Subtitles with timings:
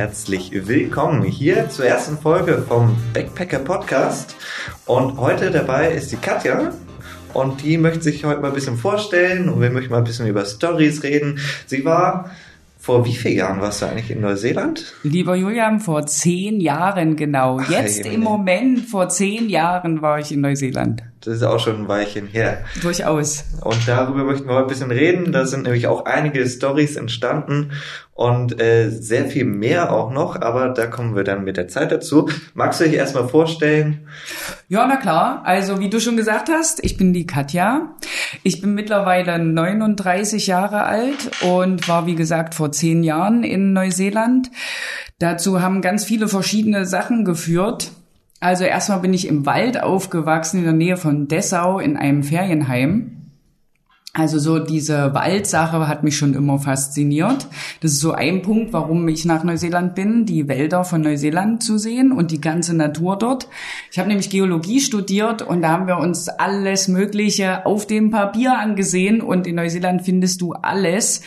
[0.00, 4.34] herzlich willkommen hier zur ersten Folge vom Backpacker Podcast.
[4.86, 6.72] Und heute dabei ist die Katja.
[7.34, 10.26] Und die möchte sich heute mal ein bisschen vorstellen und wir möchten mal ein bisschen
[10.26, 11.38] über Stories reden.
[11.66, 12.30] Sie war
[12.78, 14.94] vor wie vielen Jahren warst du eigentlich in Neuseeland?
[15.02, 17.60] Lieber Julian, vor zehn Jahren genau.
[17.60, 21.02] Jetzt im Moment, vor zehn Jahren war ich in Neuseeland.
[21.22, 22.64] Das ist auch schon ein Weilchen her.
[22.80, 23.44] Durchaus.
[23.62, 25.32] Und darüber möchten wir heute ein bisschen reden.
[25.32, 27.72] Da sind nämlich auch einige Stories entstanden
[28.14, 31.92] und äh, sehr viel mehr auch noch, aber da kommen wir dann mit der Zeit
[31.92, 32.28] dazu.
[32.54, 34.08] Magst du dich erstmal vorstellen?
[34.68, 35.42] Ja, na klar.
[35.44, 37.94] Also wie du schon gesagt hast, ich bin die Katja.
[38.42, 44.50] Ich bin mittlerweile 39 Jahre alt und war, wie gesagt, vor zehn Jahren in Neuseeland.
[45.18, 47.90] Dazu haben ganz viele verschiedene Sachen geführt.
[48.40, 53.20] Also erstmal bin ich im Wald aufgewachsen, in der Nähe von Dessau, in einem Ferienheim.
[54.12, 57.46] Also so diese Waldsache hat mich schon immer fasziniert.
[57.80, 61.78] Das ist so ein Punkt, warum ich nach Neuseeland bin, die Wälder von Neuseeland zu
[61.78, 63.46] sehen und die ganze Natur dort.
[63.92, 68.58] Ich habe nämlich Geologie studiert und da haben wir uns alles Mögliche auf dem Papier
[68.58, 71.22] angesehen und in Neuseeland findest du alles.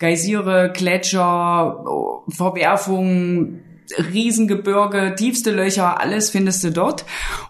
[0.00, 1.84] Geysire, Gletscher,
[2.28, 3.60] Verwerfungen,
[4.12, 7.04] Riesengebirge, tiefste Löcher, alles findest du dort.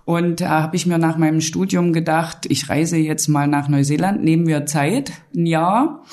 [0.05, 4.23] Und da habe ich mir nach meinem Studium gedacht, ich reise jetzt mal nach Neuseeland,
[4.23, 6.05] nehmen wir Zeit, ein Jahr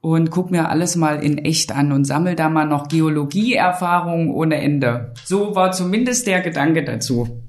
[0.00, 4.56] und guck mir alles mal in echt an und sammel da mal noch Geologieerfahrungen ohne
[4.56, 5.14] Ende.
[5.24, 7.40] So war zumindest der Gedanke dazu.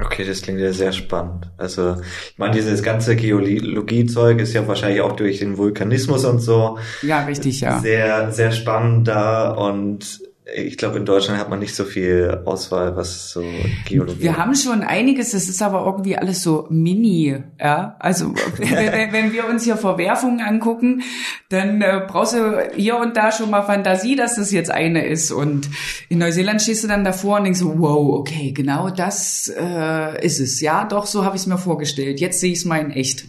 [0.00, 1.50] Okay, das klingt ja sehr spannend.
[1.58, 1.96] Also,
[2.30, 6.78] ich meine, dieses ganze Geologie-Zeug ist ja wahrscheinlich auch durch den Vulkanismus und so.
[7.02, 7.78] Ja, richtig, ja.
[7.78, 12.96] Sehr, sehr spannend da und ich glaube, in Deutschland hat man nicht so viel Auswahl,
[12.96, 13.44] was so
[13.86, 14.22] Geologie.
[14.22, 17.94] Wir haben schon einiges, es ist aber irgendwie alles so mini, ja.
[18.00, 21.02] Also wenn, wenn wir uns hier Verwerfungen angucken,
[21.48, 25.30] dann äh, brauchst du hier und da schon mal Fantasie, dass das jetzt eine ist.
[25.30, 25.70] Und
[26.08, 30.40] in Neuseeland stehst du dann davor und denkst so, wow, okay, genau das äh, ist
[30.40, 30.60] es.
[30.60, 32.18] Ja, doch, so habe ich es mir vorgestellt.
[32.18, 33.26] Jetzt sehe ich es mal in echt.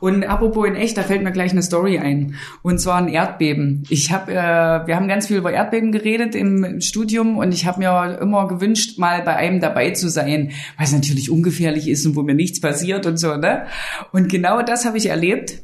[0.00, 2.34] Und apropos in echt, da fällt mir gleich eine Story ein.
[2.62, 3.84] Und zwar ein Erdbeben.
[3.88, 7.66] Ich habe, äh, wir haben ganz viel über Erdbeben geredet im im Studium und ich
[7.66, 12.06] habe mir immer gewünscht, mal bei einem dabei zu sein, weil es natürlich ungefährlich ist
[12.06, 13.66] und wo mir nichts passiert und so, ne?
[14.12, 15.62] Und genau das habe ich erlebt.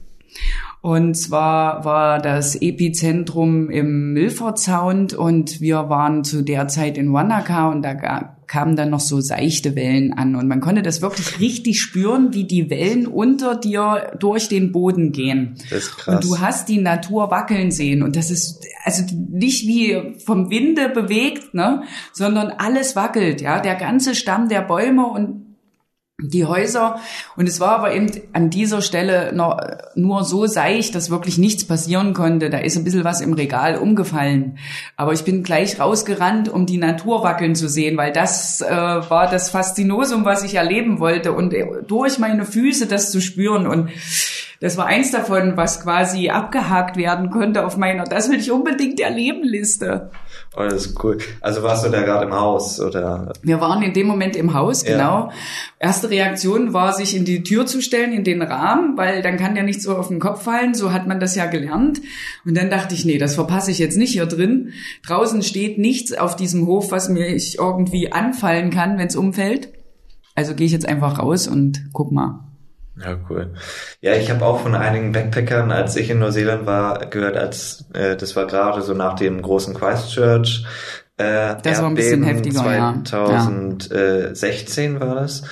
[0.80, 7.12] Und zwar war das Epizentrum im Milford Sound und wir waren zu der Zeit in
[7.12, 7.94] Wanaka und da
[8.52, 12.44] kamen dann noch so seichte Wellen an und man konnte das wirklich richtig spüren, wie
[12.44, 15.54] die Wellen unter dir durch den Boden gehen.
[15.70, 16.16] Das ist krass.
[16.16, 20.91] Und du hast die Natur wackeln sehen und das ist also nicht wie vom Winde
[20.91, 25.51] bewegt, ne, sondern alles wackelt, ja, der ganze Stamm der Bäume und
[26.22, 27.00] die Häuser.
[27.37, 29.59] Und es war aber eben an dieser Stelle noch,
[29.94, 32.50] nur so seicht, dass wirklich nichts passieren konnte.
[32.50, 34.59] Da ist ein bisschen was im Regal umgefallen.
[34.97, 39.31] Aber ich bin gleich rausgerannt, um die Natur wackeln zu sehen, weil das äh, war
[39.31, 41.33] das Faszinosum, was ich erleben wollte.
[41.33, 41.55] Und
[41.87, 43.66] durch meine Füße das zu spüren.
[43.66, 43.91] Und
[44.62, 49.00] das war eins davon, was quasi abgehakt werden konnte auf meiner, das will ich unbedingt
[49.00, 50.10] erleben Liste.
[50.54, 51.16] Oh, das ist cool.
[51.40, 53.32] Also warst du da gerade im Haus oder?
[53.42, 54.98] Wir waren in dem Moment im Haus, genau.
[54.98, 55.30] Ja.
[55.78, 59.56] Erste Reaktion war, sich in die Tür zu stellen, in den Rahmen, weil dann kann
[59.56, 60.74] ja nicht so auf den Kopf fallen.
[60.74, 62.02] So hat man das ja gelernt.
[62.44, 64.72] Und dann dachte ich, nee, das verpasse ich jetzt nicht hier drin.
[65.06, 69.72] Draußen steht nichts auf diesem Hof, was mir irgendwie anfallen kann, wenn es umfällt.
[70.34, 72.51] Also gehe ich jetzt einfach raus und guck mal.
[73.00, 73.54] Ja, cool.
[74.00, 78.16] Ja, ich habe auch von einigen Backpackern, als ich in Neuseeland war, gehört, als äh,
[78.16, 80.66] das war gerade so nach dem großen Christchurch.
[81.16, 85.00] Äh, das war ein bisschen heftiger, 2016 ja.
[85.00, 85.42] war das.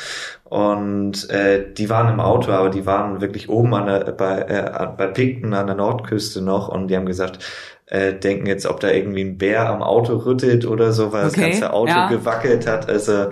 [0.44, 4.88] Und äh, die waren im Auto, aber die waren wirklich oben an der, bei, äh,
[4.96, 7.38] bei Picton an der Nordküste noch und die haben gesagt,
[7.86, 11.40] äh, denken jetzt, ob da irgendwie ein Bär am Auto rüttelt oder so, weil okay,
[11.40, 12.08] das ganze Auto ja.
[12.08, 12.88] gewackelt hat.
[12.88, 13.30] Also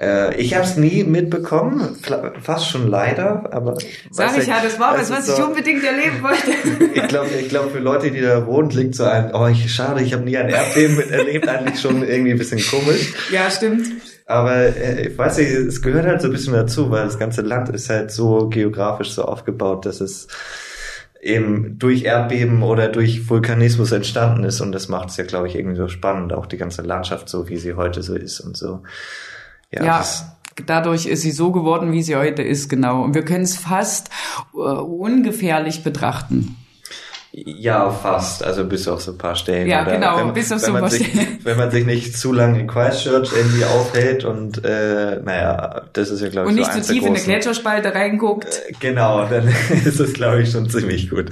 [0.00, 1.96] äh, ich habe es nie mitbekommen,
[2.40, 3.76] fast schon leider, aber
[4.10, 6.94] sag ich ja, das war was, was so, ich unbedingt erleben wollte.
[6.94, 10.02] ich glaube, ich glaube für Leute, die da wohnen, liegt so ein, oh, ich schade,
[10.02, 13.14] ich habe nie ein Erdbeben erlebt, eigentlich schon irgendwie ein bisschen komisch.
[13.30, 13.86] Ja, stimmt.
[14.26, 17.42] Aber äh, ich weiß nicht, es gehört halt so ein bisschen dazu, weil das ganze
[17.42, 20.28] Land ist halt so geografisch so aufgebaut, dass es
[21.20, 25.54] eben durch Erdbeben oder durch Vulkanismus entstanden ist und das macht es ja, glaube ich,
[25.54, 28.82] irgendwie so spannend, auch die ganze Landschaft so, wie sie heute so ist und so.
[29.70, 30.04] Ja, ja
[30.66, 33.02] dadurch ist sie so geworden, wie sie heute ist, genau.
[33.02, 34.10] Und wir können es fast
[34.52, 36.56] uh, ungefährlich betrachten.
[37.32, 38.42] Ja, fast.
[38.42, 39.68] Also bis auf so ein paar Stellen.
[39.68, 41.38] Ja, Oder genau, wenn, bis auf so ein man paar sich, Stellen.
[41.44, 46.22] Wenn man sich nicht zu lange in Christchurch irgendwie aufhält und äh, naja, das ist
[46.22, 48.62] ja glaube ich Und so nicht zu eins der tief in eine Gletscherspalte reinguckt.
[48.80, 49.48] Genau, dann
[49.84, 51.30] ist es glaube ich schon ziemlich gut.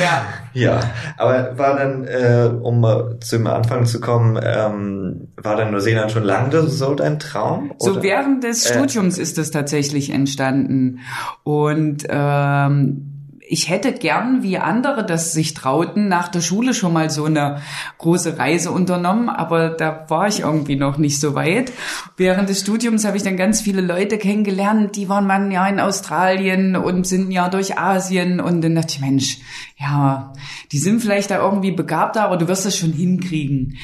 [0.00, 0.24] Ja.
[0.52, 0.80] Ja,
[1.16, 2.84] aber war dann, äh, um
[3.20, 7.72] zum Anfang zu kommen, ähm, war dann Neuseeland schon lange so dein Traum?
[7.78, 8.02] So Oder?
[8.02, 8.74] während des Äh.
[8.74, 11.00] Studiums ist das tatsächlich entstanden.
[11.44, 13.09] Und ähm,
[13.50, 17.60] ich hätte gern, wie andere das sich trauten, nach der Schule schon mal so eine
[17.98, 21.72] große Reise unternommen, aber da war ich irgendwie noch nicht so weit.
[22.16, 25.68] Während des Studiums habe ich dann ganz viele Leute kennengelernt, die waren mal ein Jahr
[25.68, 29.38] in Australien und sind ein Jahr durch Asien und dann dachte ich, Mensch,
[29.76, 30.32] ja,
[30.70, 33.78] die sind vielleicht da irgendwie begabter, aber du wirst das schon hinkriegen.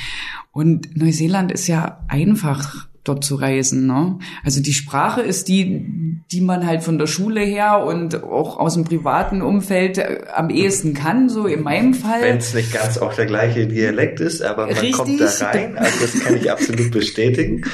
[0.52, 3.87] Und Neuseeland ist ja einfach dort zu reisen.
[3.87, 4.19] Ne?
[4.44, 5.87] Also die Sprache ist die,
[6.31, 10.50] die man halt von der Schule her und auch aus dem privaten Umfeld äh, am
[10.50, 12.23] ehesten kann, so in meinem Fall.
[12.23, 15.47] Wenn es nicht ganz auch der gleiche Dialekt ist, aber man kommt da Richtig.
[15.47, 17.64] rein, also das kann ich absolut bestätigen.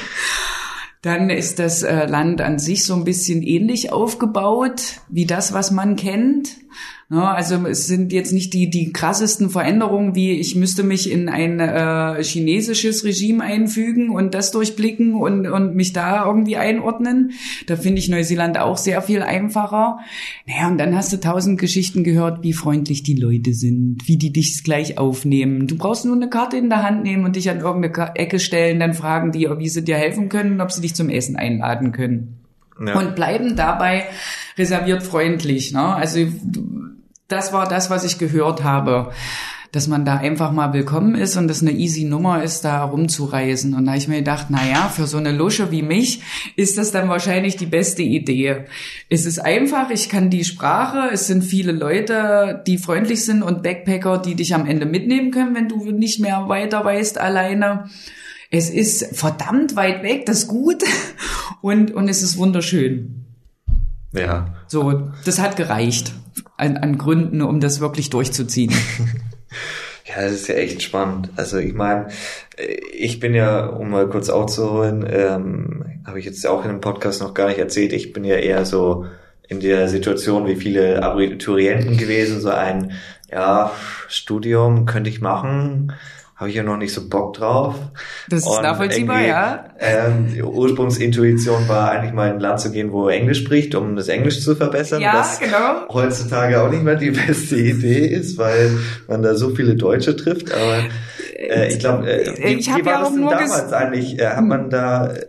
[1.03, 5.69] Dann ist das äh, Land an sich so ein bisschen ähnlich aufgebaut wie das, was
[5.69, 6.62] man kennt.
[7.09, 11.29] Ne, also es sind jetzt nicht die, die krassesten Veränderungen, wie ich müsste mich in
[11.29, 17.33] ein äh, chinesisches Regime einfügen und das durchblicken und, und mich da irgendwie einordnen.
[17.67, 19.99] Da finde ich Neuseeland auch sehr viel einfacher.
[20.47, 24.33] Naja, und dann hast du tausend Geschichten gehört, wie freundlich die Leute sind, wie die
[24.33, 25.67] dich gleich aufnehmen.
[25.67, 28.79] Du brauchst nur eine Karte in der Hand nehmen und dich an irgendeine Ecke stellen,
[28.79, 31.91] dann fragen die, wie sie dir helfen können und ob sie dich zum Essen einladen
[31.91, 32.42] können
[32.79, 32.97] Ja.
[32.97, 34.05] und bleiben dabei
[34.57, 35.71] reserviert freundlich.
[35.73, 35.83] Ne?
[35.83, 36.27] Also
[37.27, 39.11] das war das, was ich gehört habe,
[39.73, 43.73] dass man da einfach mal willkommen ist und das eine easy Nummer ist, da rumzureisen.
[43.73, 46.21] Und da habe ich mir gedacht, na ja, für so eine Lusche wie mich
[46.55, 48.65] ist das dann wahrscheinlich die beste Idee.
[49.09, 53.63] Es ist einfach, ich kann die Sprache, es sind viele Leute, die freundlich sind und
[53.63, 57.89] Backpacker, die dich am Ende mitnehmen können, wenn du nicht mehr weiter weißt alleine.
[58.55, 60.83] Es ist verdammt weit weg, das ist gut.
[61.61, 63.25] Und, und es ist wunderschön.
[64.11, 64.53] ja.
[64.67, 66.11] So, das hat gereicht
[66.57, 68.73] an, an Gründen, um das wirklich durchzuziehen.
[70.05, 71.29] Ja, das ist ja echt spannend.
[71.37, 72.09] Also ich meine,
[72.91, 77.21] ich bin ja, um mal kurz aufzuholen, ähm, habe ich jetzt auch in dem Podcast
[77.21, 79.05] noch gar nicht erzählt, ich bin ja eher so
[79.47, 82.91] in der Situation wie viele Abiturienten gewesen, so ein,
[83.31, 83.71] ja,
[84.07, 85.93] Studium könnte ich machen,
[86.35, 87.75] habe ich ja noch nicht so Bock drauf.
[88.27, 89.65] Das ist Und nachvollziehbar, irgendwie, ja.
[89.79, 93.95] Ähm, die Ursprungsintuition war eigentlich mal in ein Land zu gehen, wo Englisch spricht, um
[93.95, 95.01] das Englisch zu verbessern.
[95.01, 95.87] Ja, das genau.
[95.89, 98.71] heutzutage auch nicht mehr die beste Idee ist, weil
[99.07, 100.51] man da so viele Deutsche trifft.
[100.51, 100.83] Aber
[101.35, 104.19] äh, ich glaube, äh, wie, Ich wie war ja das auch denn damals eigentlich?
[104.19, 105.25] Äh, hat man da äh,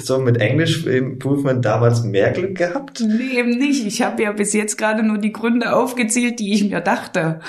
[0.00, 3.00] so mit Englisch Improvement damals mehr Glück gehabt?
[3.00, 3.86] Nee, eben nicht.
[3.86, 7.40] Ich habe ja bis jetzt gerade nur die Gründe aufgezählt, die ich mir dachte.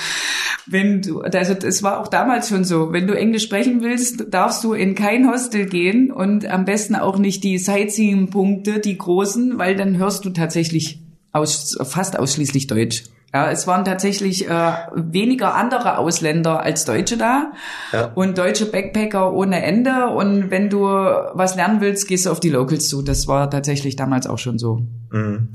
[0.67, 4.63] Wenn du, also es war auch damals schon so, wenn du Englisch sprechen willst, darfst
[4.63, 9.75] du in kein Hostel gehen und am besten auch nicht die Sightseeing-Punkte, die großen, weil
[9.75, 10.99] dann hörst du tatsächlich
[11.31, 13.03] aus, fast ausschließlich Deutsch.
[13.35, 17.51] Ja, es waren tatsächlich äh, weniger andere Ausländer als Deutsche da
[17.91, 18.05] Ja.
[18.15, 20.07] und deutsche Backpacker ohne Ende.
[20.07, 23.01] Und wenn du was lernen willst, gehst du auf die Locals zu.
[23.01, 24.83] Das war tatsächlich damals auch schon so.
[25.11, 25.49] Mhm.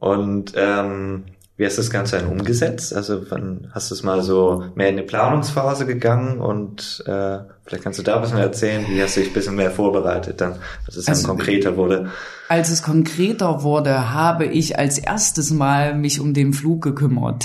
[0.00, 1.26] Und ähm,
[1.60, 2.94] wie hast du das Ganze dann umgesetzt?
[2.94, 7.84] Also wann hast du es mal so mehr in die Planungsphase gegangen und äh, vielleicht
[7.84, 10.54] kannst du da ein bisschen erzählen, wie hast du dich ein bisschen mehr vorbereitet dann,
[10.86, 12.08] als es dann Also, konkreter wurde.
[12.48, 17.44] Als es konkreter wurde, habe ich als erstes Mal mich um den Flug gekümmert,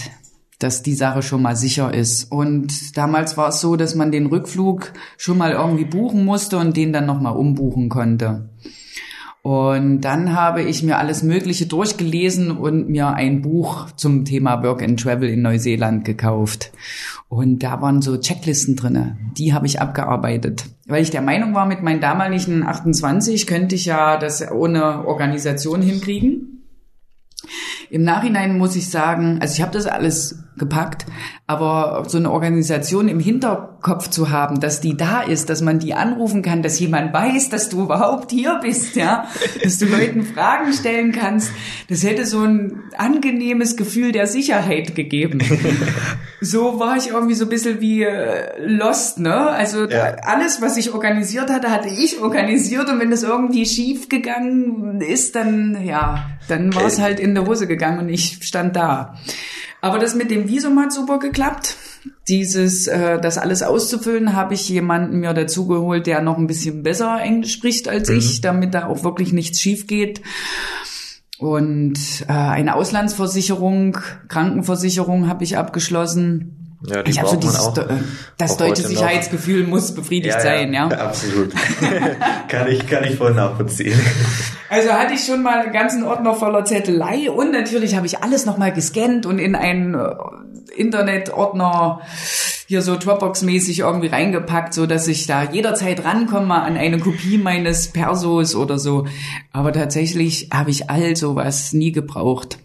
[0.60, 2.32] dass die Sache schon mal sicher ist.
[2.32, 6.78] Und damals war es so, dass man den Rückflug schon mal irgendwie buchen musste und
[6.78, 8.48] den dann nochmal umbuchen konnte.
[9.46, 14.82] Und dann habe ich mir alles Mögliche durchgelesen und mir ein Buch zum Thema Work
[14.82, 16.72] and Travel in Neuseeland gekauft.
[17.30, 19.18] Und da waren so Checklisten drinne.
[19.38, 20.66] Die habe ich abgearbeitet.
[20.88, 25.84] Weil ich der Meinung war, mit meinen damaligen 28 könnte ich ja das ohne Organisation
[25.84, 26.64] hinkriegen.
[27.92, 31.06] Im Nachhinein muss ich sagen, also ich habe das alles gepackt,
[31.48, 35.94] aber so eine Organisation im Hinterkopf zu haben, dass die da ist, dass man die
[35.94, 39.28] anrufen kann, dass jemand weiß, dass du überhaupt hier bist, ja,
[39.64, 41.52] dass du Leuten Fragen stellen kannst,
[41.90, 45.40] das hätte so ein angenehmes Gefühl der Sicherheit gegeben.
[46.42, 49.36] so war ich irgendwie so ein bisschen wie äh, lost, ne?
[49.50, 50.16] Also Ja.
[50.24, 55.36] alles, was ich organisiert hatte, hatte ich organisiert und wenn das irgendwie schief gegangen ist,
[55.36, 59.16] dann ja, dann war es halt in der Hose gegangen und ich stand da.
[59.86, 61.78] Aber das mit dem Visum hat super geklappt.
[62.28, 66.82] Dieses, äh, das alles auszufüllen, habe ich jemanden mir dazu geholt, der noch ein bisschen
[66.82, 70.24] besser Englisch spricht als ich, damit da auch wirklich nichts schief geht.
[71.38, 76.65] Und äh, eine Auslandsversicherung, Krankenversicherung habe ich abgeschlossen.
[76.90, 77.74] Ja, die ich habe so dieses, auch-
[78.38, 78.90] das auch deutsche heute noch.
[78.90, 80.88] Sicherheitsgefühl muss befriedigt sein, ja.
[80.88, 81.54] Absolut.
[82.48, 84.00] kann ich, kann ich voll nachvollziehen.
[84.68, 88.48] Also hatte ich schon mal einen ganzen Ordner voller Zettelei und natürlich habe ich alles
[88.48, 90.10] nochmal gescannt und in einen äh,
[90.76, 92.02] Internetordner
[92.68, 97.90] hier so Dropbox-mäßig irgendwie reingepackt, so dass ich da jederzeit rankomme an eine Kopie meines
[97.92, 99.06] Persos oder so.
[99.52, 102.58] Aber tatsächlich habe ich all sowas nie gebraucht,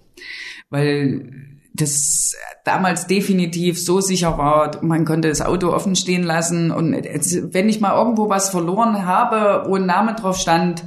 [0.70, 2.34] weil das
[2.64, 7.80] damals definitiv so sicher war, man konnte das Auto offen stehen lassen und wenn ich
[7.80, 10.84] mal irgendwo was verloren habe, wo ein Name drauf stand,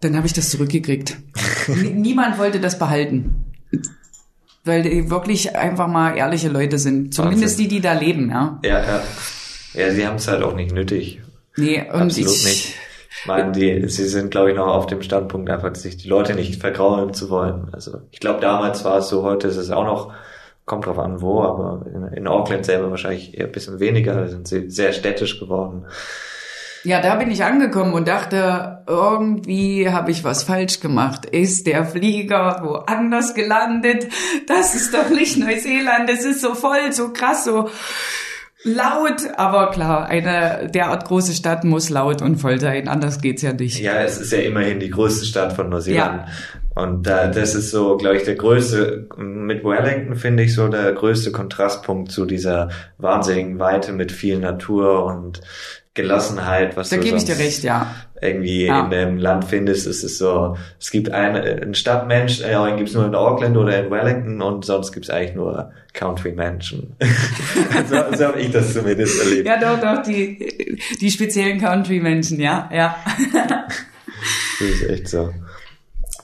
[0.00, 1.18] dann habe ich das zurückgekriegt.
[1.94, 3.44] Niemand wollte das behalten.
[4.64, 7.14] Weil die wirklich einfach mal ehrliche Leute sind.
[7.14, 7.68] Zumindest Wahnsinn.
[7.68, 8.58] die, die da leben, ja.
[8.62, 9.02] Ja, ja.
[9.74, 11.20] Ja, sie haben es halt auch nicht nötig.
[11.56, 12.74] Nee, und Absolut ich, nicht.
[13.20, 16.34] Ich meine, die, sie sind, glaube ich, noch auf dem Standpunkt, einfach sich die Leute
[16.34, 17.68] nicht vergraulen zu wollen.
[17.72, 20.12] Also ich glaube, damals war es so, heute ist es auch noch,
[20.64, 24.28] kommt drauf an, wo, aber in, in Auckland selber wahrscheinlich eher ein bisschen weniger, da
[24.28, 25.84] sind sie sehr städtisch geworden.
[26.82, 31.26] Ja, da bin ich angekommen und dachte, irgendwie habe ich was falsch gemacht.
[31.26, 34.08] Ist der Flieger woanders gelandet?
[34.46, 36.08] Das ist doch nicht Neuseeland.
[36.08, 37.68] Es ist so voll, so krass, so
[38.64, 39.22] laut.
[39.36, 42.88] Aber klar, eine derart große Stadt muss laut und voll sein.
[42.88, 43.80] Anders geht's ja nicht.
[43.80, 46.26] Ja, es ist ja immerhin die größte Stadt von Neuseeland.
[46.74, 50.92] Und da, das ist so, glaube ich, der größte, mit Wellington finde ich so der
[50.92, 55.40] größte Kontrastpunkt zu dieser wahnsinnigen Weite mit viel Natur und
[55.94, 57.94] Gelassenheit, was Da du gebe ich dir recht, ja.
[58.22, 58.84] irgendwie Ja.
[58.84, 59.86] in dem Land findest.
[59.88, 63.82] Es ist so, es gibt eine, einen Stadtmensch, ja, den gibt's nur in Auckland oder
[63.84, 66.94] in Wellington und sonst gibt's eigentlich nur Country-Menschen.
[67.88, 69.48] so so habe ich das zumindest erlebt.
[69.48, 72.96] Ja, doch, doch, die, die speziellen Country-Menschen, ja, ja.
[74.60, 75.32] Das ist echt so.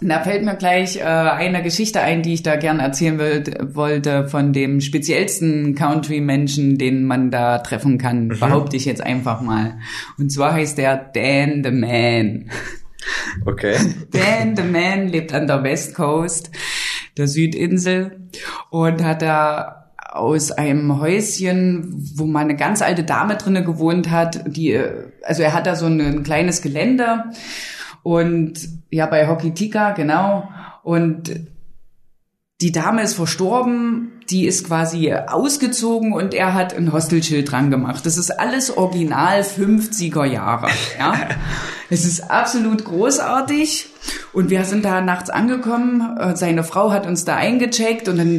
[0.01, 4.29] Da fällt mir gleich äh, eine Geschichte ein, die ich da gern erzählen will, wollte
[4.29, 9.79] von dem speziellsten Country-Menschen, den man da treffen kann, behaupte ich jetzt einfach mal.
[10.19, 12.51] Und zwar heißt der Dan the Man.
[13.45, 13.77] Okay.
[14.11, 16.51] Dan the Man lebt an der West Coast,
[17.17, 18.29] der Südinsel,
[18.71, 24.45] und hat da aus einem Häuschen, wo mal eine ganz alte Dame drinne gewohnt hat,
[24.47, 27.25] die, äh, also er hat da so ein, ein kleines Gelände
[28.07, 30.49] und ja, bei Hokitika, genau.
[30.85, 31.41] Und
[32.61, 38.07] die Dame ist verstorben, die ist quasi ausgezogen und er hat ein Hostelschild dran gemacht.
[38.07, 40.69] Das ist alles original 50er Jahre,
[41.01, 41.15] ja.
[41.91, 43.89] Es ist absolut großartig
[44.33, 46.17] und wir sind da nachts angekommen.
[46.17, 48.39] Äh, Seine Frau hat uns da eingecheckt und dann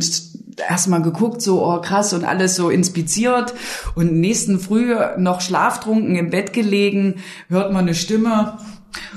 [0.69, 3.53] erstmal geguckt, so, oh krass und alles so inspiziert
[3.95, 7.15] und nächsten Früh noch schlaftrunken im Bett gelegen,
[7.49, 8.57] hört man eine Stimme,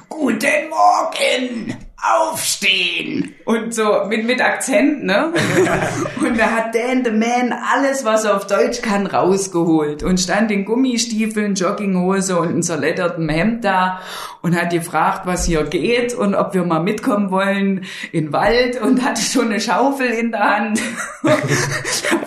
[0.09, 1.80] Guten Morgen!
[2.03, 3.35] Aufstehen!
[3.45, 5.33] Und so mit, mit Akzent, ne?
[6.21, 10.51] Und da hat Dan the Man alles, was er auf Deutsch kann, rausgeholt und stand
[10.51, 14.01] in Gummistiefeln, Jogginghose und einem zerletterten Hemd da
[14.43, 18.81] und hat gefragt, was hier geht und ob wir mal mitkommen wollen in den Wald
[18.81, 20.81] und hatte schon eine Schaufel in der Hand.
[21.23, 21.31] da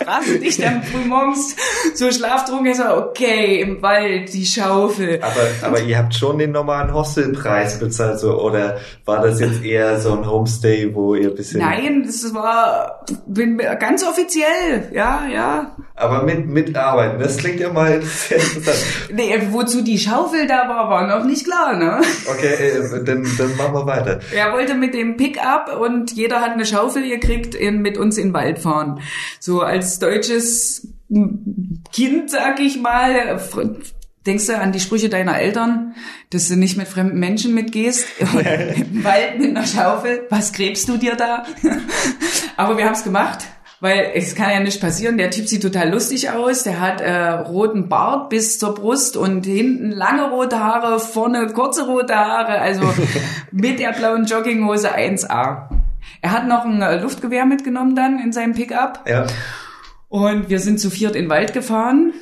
[0.04, 1.56] fragte ich dann frühmorgens
[1.94, 5.20] so schlaftrunken, ich so, okay, im Wald, die Schaufel.
[5.22, 10.00] Aber, aber ihr habt schon den normalen Hostelpreis bezahlt, so, oder war das jetzt eher
[10.00, 11.60] so ein Homestay, wo ihr ein bisschen...
[11.60, 15.76] Nein, das war bin ganz offiziell, ja, ja.
[15.94, 19.12] Aber mit, mit Arbeiten, das klingt ja mal sehr interessant.
[19.12, 22.00] Nee, wozu die Schaufel da war, war noch nicht klar, ne?
[22.30, 24.20] Okay, äh, dann, dann machen wir weiter.
[24.34, 28.28] Er wollte mit dem Pickup und jeder hat eine Schaufel gekriegt, in, mit uns in
[28.28, 29.00] den Wald fahren.
[29.38, 30.88] So als deutsches
[31.92, 33.38] Kind, sag ich mal,
[34.26, 35.94] denkst du an die Sprüche deiner Eltern,
[36.30, 40.96] dass du nicht mit fremden Menschen mitgehst, im Wald mit einer Schaufel, was gräbst du
[40.96, 41.44] dir da?
[42.56, 43.44] Aber wir haben es gemacht.
[43.80, 45.18] Weil es kann ja nicht passieren.
[45.18, 46.62] Der Typ sieht total lustig aus.
[46.62, 51.84] Der hat äh, roten Bart bis zur Brust und hinten lange rote Haare, vorne kurze
[51.84, 52.60] rote Haare.
[52.60, 52.82] Also
[53.50, 55.68] mit der blauen Jogginghose 1A.
[56.22, 59.00] Er hat noch ein äh, Luftgewehr mitgenommen dann in seinem Pickup.
[59.06, 59.26] Ja.
[60.08, 62.14] Und wir sind zu viert in den Wald gefahren.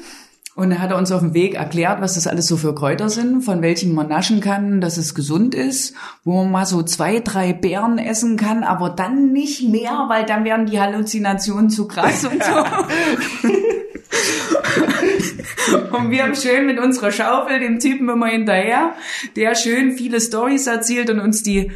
[0.55, 3.41] Und er hat uns auf dem Weg erklärt, was das alles so für Kräuter sind,
[3.43, 5.95] von welchen man naschen kann, dass es gesund ist,
[6.25, 10.45] wo man mal so zwei, drei Beeren essen kann, aber dann nicht mehr, weil dann
[10.45, 12.53] werden die Halluzinationen zu krass und so.
[15.97, 18.93] und wir haben schön mit unserer Schaufel dem Typen immer hinterher,
[19.37, 21.73] der schön viele Stories erzählt und uns die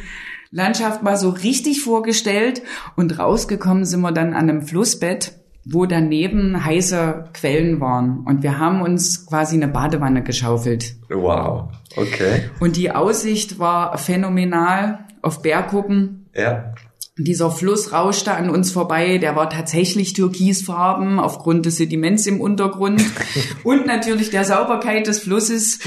[0.51, 2.61] Landschaft mal so richtig vorgestellt.
[2.95, 5.33] Und rausgekommen sind wir dann an einem Flussbett
[5.69, 8.23] wo daneben heiße Quellen waren.
[8.25, 10.95] Und wir haben uns quasi eine Badewanne geschaufelt.
[11.09, 11.69] Wow.
[11.95, 12.43] Okay.
[12.59, 16.25] Und die Aussicht war phänomenal auf Bergkuppen.
[16.35, 16.75] Ja.
[17.17, 23.03] dieser Fluss rauschte an uns vorbei, der war tatsächlich türkisfarben aufgrund des Sediments im Untergrund
[23.63, 25.79] und natürlich der Sauberkeit des Flusses.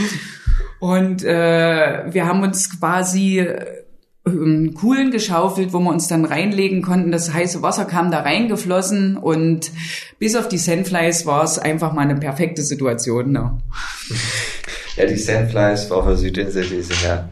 [0.81, 3.47] Und äh, wir haben uns quasi
[4.27, 7.13] ähm, Kuhlen geschaufelt, wo wir uns dann reinlegen konnten.
[7.13, 9.71] Das heiße Wasser kam da reingeflossen und
[10.19, 13.33] bis auf die Sandflies war es einfach mal eine perfekte Situation.
[13.33, 13.59] Ne?
[14.97, 17.29] Ja, die Sandflies auf der Südinsel, die sind ja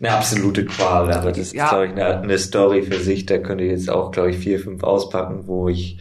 [0.00, 1.68] eine absolute Qual, aber das ist, ja.
[1.68, 3.26] glaube ich, eine, eine, Story für sich.
[3.26, 5.98] Da könnte ich jetzt auch, glaube ich, vier, fünf auspacken, wo ich,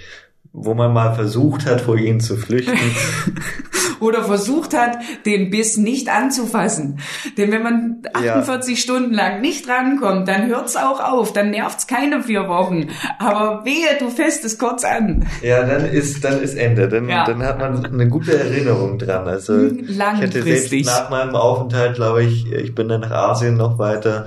[0.60, 2.76] wo man mal versucht hat, vor ihnen zu flüchten.
[4.00, 7.00] oder versucht hat, den Biss nicht anzufassen.
[7.38, 8.82] Denn wenn man 48 ja.
[8.82, 12.90] Stunden lang nicht rankommt, dann hört's auch auf, dann nervt's keine vier Wochen.
[13.20, 15.28] Aber wehe, du fässt es kurz an.
[15.42, 16.88] Ja, dann ist, dann ist Ende.
[16.88, 17.26] Dann, ja.
[17.26, 19.28] dann hat man eine gute Erinnerung dran.
[19.28, 23.78] Also ich hätte selbst nach meinem Aufenthalt, glaube ich, ich bin dann nach Asien noch
[23.78, 24.26] weiter,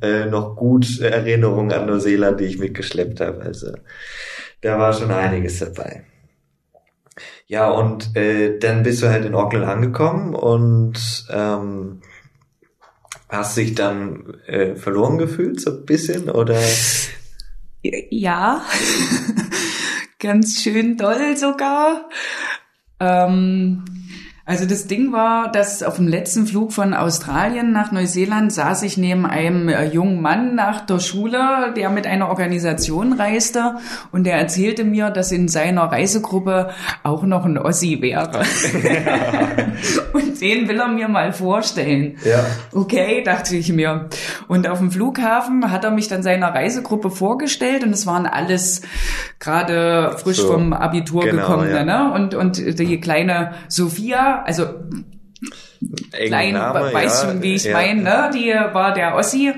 [0.00, 3.42] äh, noch gut Erinnerungen an Neuseeland, die ich mitgeschleppt habe.
[3.42, 3.72] Also
[4.62, 6.04] da war schon einiges dabei.
[7.46, 12.00] Ja, und äh, dann bist du halt in Auckland angekommen und ähm,
[13.28, 16.58] hast dich dann äh, verloren gefühlt, so ein bisschen, oder?
[17.82, 18.64] Ja,
[20.18, 22.08] ganz schön doll sogar.
[23.00, 23.84] Ähm,
[24.44, 28.96] also das Ding war, dass auf dem letzten Flug von Australien nach Neuseeland saß ich
[28.96, 33.76] neben einem äh, jungen Mann nach der Schule, der mit einer Organisation reiste
[34.10, 36.70] und der erzählte mir, dass in seiner Reisegruppe
[37.04, 38.32] auch noch ein Ossi wäre.
[40.12, 42.16] und den will er mir mal vorstellen.
[42.24, 42.44] Ja.
[42.72, 44.08] Okay, dachte ich mir.
[44.48, 48.82] Und auf dem Flughafen hat er mich dann seiner Reisegruppe vorgestellt und es waren alles
[49.38, 51.84] gerade frisch so, vom Abitur genau, gekommene, ja.
[51.84, 52.12] ne?
[52.12, 54.66] Und, und die kleine Sophia also
[56.12, 57.72] klein, weißt ja, schon, wie ich ja.
[57.72, 58.30] meine, ne?
[58.34, 59.52] Die war der Ossi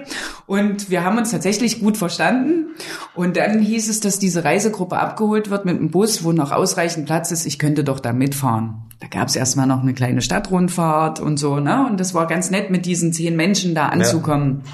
[0.47, 2.75] und wir haben uns tatsächlich gut verstanden.
[3.14, 7.07] Und dann hieß es, dass diese Reisegruppe abgeholt wird mit einem Bus, wo noch ausreichend
[7.07, 7.47] Platz ist.
[7.47, 8.83] Ich könnte doch da mitfahren.
[9.00, 11.87] Da gab es erstmal noch eine kleine Stadtrundfahrt und so, ne?
[11.87, 14.62] Und das war ganz nett, mit diesen zehn Menschen da anzukommen.
[14.64, 14.73] Ja.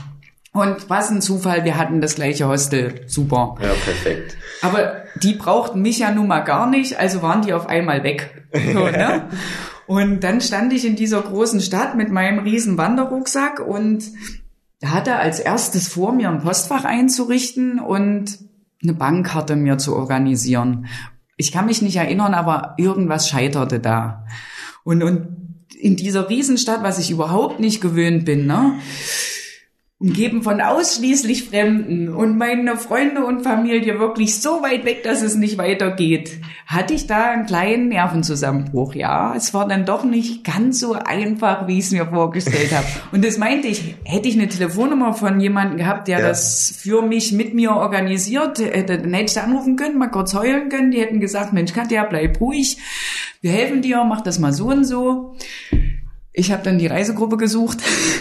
[0.53, 3.03] Und was ein Zufall, wir hatten das gleiche Hostel.
[3.07, 3.57] Super.
[3.63, 4.37] Ja, perfekt.
[4.63, 8.47] Aber die brauchten mich ja nun mal gar nicht, also waren die auf einmal weg.
[8.53, 8.59] So,
[8.91, 9.29] ne?
[9.91, 14.05] Und dann stand ich in dieser großen Stadt mit meinem riesen Wanderrucksack und
[14.85, 18.39] hatte als erstes vor, mir ein Postfach einzurichten und
[18.81, 20.87] eine Bankkarte mir zu organisieren.
[21.37, 24.27] Ich kann mich nicht erinnern, aber irgendwas scheiterte da.
[24.85, 25.27] Und, und
[25.77, 28.75] in dieser Riesenstadt, was ich überhaupt nicht gewöhnt bin, ne?
[30.01, 35.35] Umgeben von ausschließlich Fremden und meine Freunde und Familie wirklich so weit weg, dass es
[35.35, 38.95] nicht weitergeht, hatte ich da einen kleinen Nervenzusammenbruch.
[38.95, 42.87] Ja, es war dann doch nicht ganz so einfach, wie ich es mir vorgestellt habe.
[43.13, 46.29] Und das meinte ich, hätte ich eine Telefonnummer von jemandem gehabt, der ja.
[46.29, 50.71] das für mich mit mir organisiert, dann hätte ich da anrufen können, mal kurz heulen
[50.71, 50.93] können.
[50.93, 52.79] Die hätten gesagt, Mensch, Katja, bleib ruhig.
[53.43, 55.37] Wir helfen dir, mach das mal so und so.
[56.33, 57.79] Ich habe dann die Reisegruppe gesucht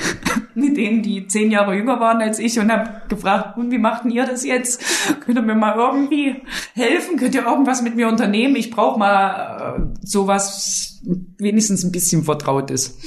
[0.56, 4.06] mit denen, die zehn Jahre jünger waren als ich und habe gefragt, und wie macht
[4.06, 4.82] ihr das jetzt?
[5.22, 6.36] Könnt ihr mir mal irgendwie
[6.74, 7.17] helfen?
[7.17, 8.56] Könnt ihr irgendwas mit mir unternehmen?
[8.56, 11.02] Ich brauche mal äh, sowas
[11.38, 13.00] wenigstens ein bisschen vertraut ist.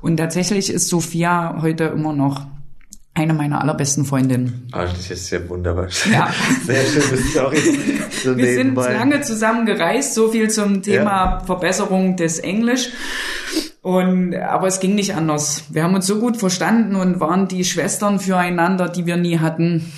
[0.00, 2.46] Und tatsächlich ist Sophia heute immer noch
[3.14, 4.68] eine meiner allerbesten Freundinnen.
[4.72, 5.88] Ah, das ist ja wunderbar.
[6.12, 6.28] Ja.
[6.64, 7.58] Sehr schöne Story.
[8.22, 11.40] So Wir sind lange zusammen gereist, so viel zum Thema ja.
[11.40, 12.88] Verbesserung des Englisch.
[13.84, 15.64] Und, aber es ging nicht anders.
[15.68, 19.92] Wir haben uns so gut verstanden und waren die Schwestern füreinander, die wir nie hatten.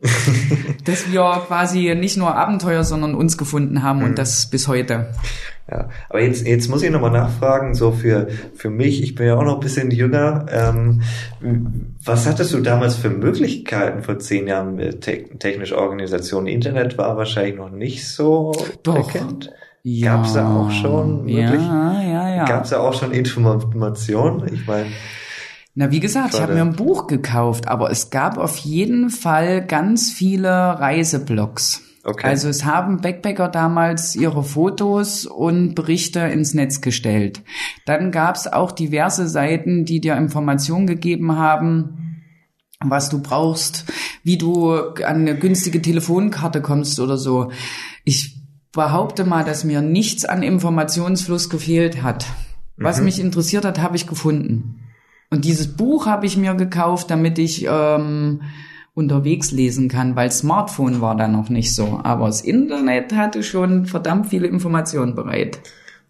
[0.84, 4.14] dass wir quasi nicht nur Abenteuer, sondern uns gefunden haben und mhm.
[4.14, 5.08] das bis heute.
[5.70, 9.36] Ja, aber jetzt, jetzt muss ich nochmal nachfragen, so für, für mich, ich bin ja
[9.36, 11.02] auch noch ein bisschen jünger, ähm,
[12.02, 16.46] was hattest du damals für Möglichkeiten vor zehn Jahren mit te technischer Organisation?
[16.46, 18.52] Internet war wahrscheinlich noch nicht so
[18.84, 19.12] Doch.
[19.12, 19.50] bekannt.
[19.90, 21.62] Ja, Gab es da auch schon wirklich?
[21.62, 22.44] Ja, ja, ja.
[22.44, 24.52] Gab es da auch schon Informationen?
[24.52, 24.90] Ich meine.
[25.74, 29.64] Na, wie gesagt, ich habe mir ein Buch gekauft, aber es gab auf jeden Fall
[29.64, 31.82] ganz viele Reiseblogs.
[32.04, 32.26] Okay.
[32.26, 37.42] Also es haben Backpacker damals ihre Fotos und Berichte ins Netz gestellt.
[37.86, 42.22] Dann gab es auch diverse Seiten, die dir Informationen gegeben haben,
[42.80, 43.84] was du brauchst,
[44.22, 47.50] wie du an eine günstige Telefonkarte kommst oder so.
[48.04, 48.37] Ich
[48.78, 52.26] behaupte mal, dass mir nichts an Informationsfluss gefehlt hat.
[52.76, 53.06] Was mhm.
[53.06, 54.84] mich interessiert hat, habe ich gefunden.
[55.30, 58.42] Und dieses Buch habe ich mir gekauft, damit ich ähm,
[58.94, 62.00] unterwegs lesen kann, weil Smartphone war da noch nicht so.
[62.04, 65.58] Aber das Internet hatte schon verdammt viele Informationen bereit.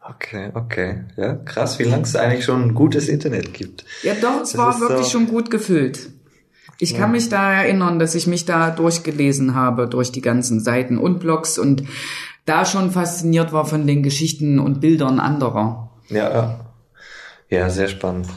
[0.07, 1.05] Okay, okay.
[1.17, 3.87] Ja, krass, wie lange es eigentlich schon ein gutes Internet gibt.
[4.03, 6.11] Ja, doch, es das war wirklich so schon gut gefüllt.
[6.81, 10.97] Ich kann mich da erinnern, dass ich mich da durchgelesen habe durch die ganzen Seiten
[10.97, 11.83] und Blogs und
[12.49, 15.91] da schon fasziniert war von den Geschichten und Bildern anderer.
[16.09, 16.61] Ja, ja.
[17.51, 18.29] Ja, sehr spannend.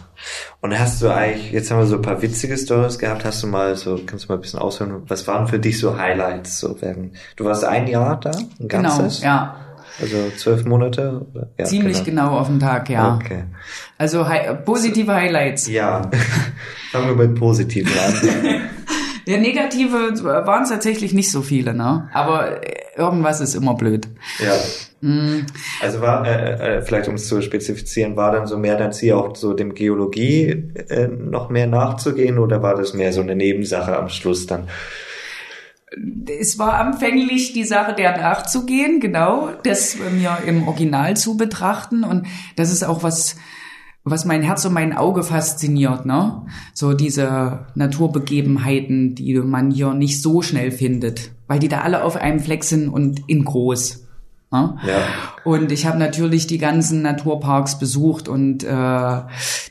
[0.62, 3.47] Und hast du eigentlich, jetzt haben wir so ein paar witzige Stories gehabt, hast du
[3.47, 6.60] mal so, kannst du mal ein bisschen ausholen, was waren für dich so Highlights?
[6.60, 9.19] So während, du warst ein Jahr da, ein ganzes?
[9.19, 9.56] Genau, ja.
[10.00, 11.26] Also zwölf Monate?
[11.58, 12.30] Ja, Ziemlich genau.
[12.30, 12.39] genau.
[12.39, 13.15] auf den Tag, ja.
[13.15, 13.43] Okay.
[13.97, 15.67] Also hi positive Highlights.
[15.67, 16.10] Ja,
[16.91, 18.62] fangen wir mit positiven an.
[19.25, 22.10] Ja, negative waren es tatsächlich nicht so viele, ne?
[22.13, 22.62] Aber
[22.95, 24.07] irgendwas ist immer blöd.
[24.39, 24.53] Ja.
[25.01, 25.45] Mm.
[25.81, 29.13] Also war, äh, äh, vielleicht um es zu spezifizieren, war dann so mehr dein Ziel
[29.13, 33.97] auch so dem Geologie äh, noch mehr nachzugehen oder war das mehr so eine Nebensache
[33.97, 34.67] am Schluss dann?
[36.39, 42.27] es war anfänglich die Sache der nachzugehen, genau, das mir im Original zu betrachten und
[42.55, 43.36] das ist auch was,
[44.04, 46.42] was mein Herz und mein Auge fasziniert, ne?
[46.74, 52.16] So diese Naturbegebenheiten, die man hier nicht so schnell findet, weil die da alle auf
[52.16, 54.08] einem Fleck sind und in groß.
[54.52, 54.78] Ne?
[54.86, 55.04] Ja.
[55.46, 59.22] Und ich habe natürlich die ganzen Naturparks besucht und äh,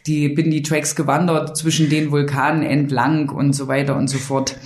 [0.07, 4.57] die bin die Tracks gewandert zwischen den Vulkanen entlang und so weiter und so fort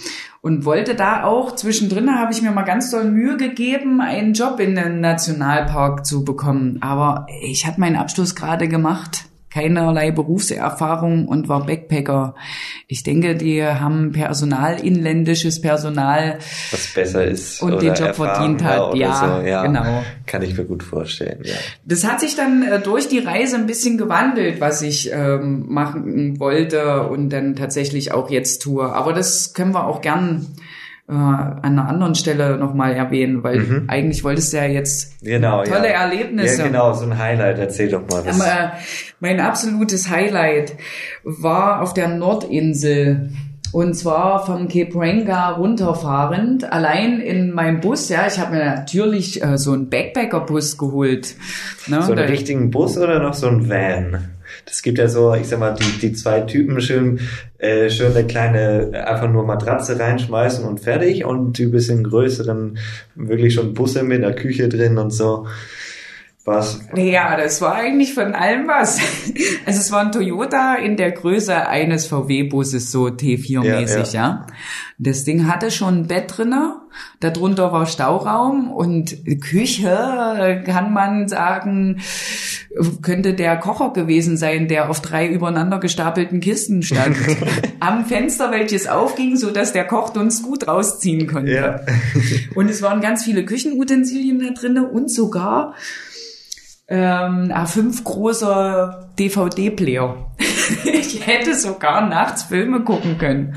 [0.41, 4.61] und wollte da auch zwischendrin habe ich mir mal ganz doll Mühe gegeben, einen Job
[4.61, 6.79] in den Nationalpark zu bekommen.
[6.83, 12.35] Aber ich hatte meinen Abschluss gerade gemacht keinerlei Berufserfahrung und war Backpacker.
[12.89, 16.39] Ich denke, die haben Personal, inländisches Personal.
[16.73, 17.63] Was besser ist.
[17.63, 18.97] Und den Job verdient hat.
[18.97, 19.47] Ja, so.
[19.47, 20.03] ja, genau.
[20.27, 21.55] Kann ich mir gut vorstellen, ja.
[21.85, 26.41] Das hat sich dann äh, durch die Reise ein bisschen gewandelt, was ich ähm, machen
[26.41, 28.93] wollte und dann tatsächlich auch jetzt tue.
[28.93, 30.47] Aber das können wir auch gern
[31.07, 33.85] äh, an einer anderen Stelle nochmal erwähnen, weil mhm.
[33.89, 36.03] eigentlich wolltest du ja jetzt genau, tolle ja.
[36.03, 36.63] Erlebnisse.
[36.63, 37.59] Ja, genau, so ein Highlight.
[37.59, 38.25] Erzähl doch mal.
[38.25, 38.41] Was.
[38.41, 38.73] Aber,
[39.21, 40.75] mein absolutes Highlight
[41.23, 43.31] war auf der Nordinsel.
[43.73, 49.43] Und zwar vom Cape Ranga runterfahrend, allein in meinem Bus, ja, ich habe mir natürlich
[49.43, 51.35] äh, so einen Backpacker-Bus geholt.
[51.89, 52.01] Ne?
[52.03, 54.34] So einen richtigen Bus oder noch so ein Van?
[54.67, 57.21] Das gibt ja so, ich sag mal, die, die zwei Typen schön,
[57.59, 62.79] äh, schön eine kleine, einfach nur Matratze reinschmeißen und fertig und die bisschen größeren,
[63.15, 65.47] wirklich schon Busse mit einer Küche drin und so.
[66.47, 66.79] Was?
[66.95, 68.99] Ja, das war eigentlich von allem was.
[69.65, 74.47] Also es war ein Toyota in der Größe eines VW-Busses, so T4-mäßig, ja, ja.
[74.47, 74.47] ja,
[74.99, 76.83] Das Ding hatte schon ein Bett drinne,
[77.21, 82.03] darunter war Stauraum und Küche, kann man sagen,
[83.01, 87.17] könnte der Kocher gewesen sein, der auf drei übereinander gestapelten Kisten stand.
[87.81, 91.53] Am Fenster, welches aufging, so dass der Koch uns gut rausziehen konnte.
[91.53, 91.81] Ja.
[92.55, 95.75] und es waren ganz viele Küchenutensilien da drinne und sogar
[96.89, 100.33] ähm, A5 großer DVD-Player.
[100.85, 103.55] ich hätte sogar nachts Filme gucken können.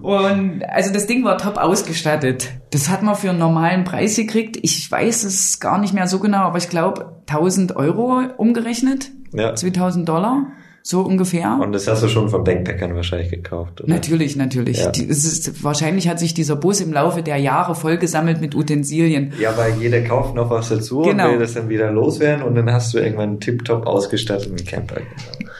[0.00, 2.50] Und also das Ding war top ausgestattet.
[2.70, 4.58] Das hat man für einen normalen Preis gekriegt.
[4.62, 9.10] Ich weiß es gar nicht mehr so genau, aber ich glaube 1000 Euro umgerechnet.
[9.32, 9.54] Ja.
[9.54, 10.46] 2000 Dollar.
[10.82, 11.58] So ungefähr.
[11.60, 13.92] Und das hast du schon von Backpackern wahrscheinlich gekauft, oder?
[13.92, 14.78] Natürlich, natürlich.
[14.78, 14.90] Ja.
[14.90, 19.32] Die, es ist, wahrscheinlich hat sich dieser Bus im Laufe der Jahre vollgesammelt mit Utensilien.
[19.38, 21.26] Ja, weil jeder kauft noch was dazu genau.
[21.26, 24.96] und will das dann wieder loswerden und dann hast du irgendwann einen tiptop ausgestatteten Camper.
[24.96, 25.50] Genau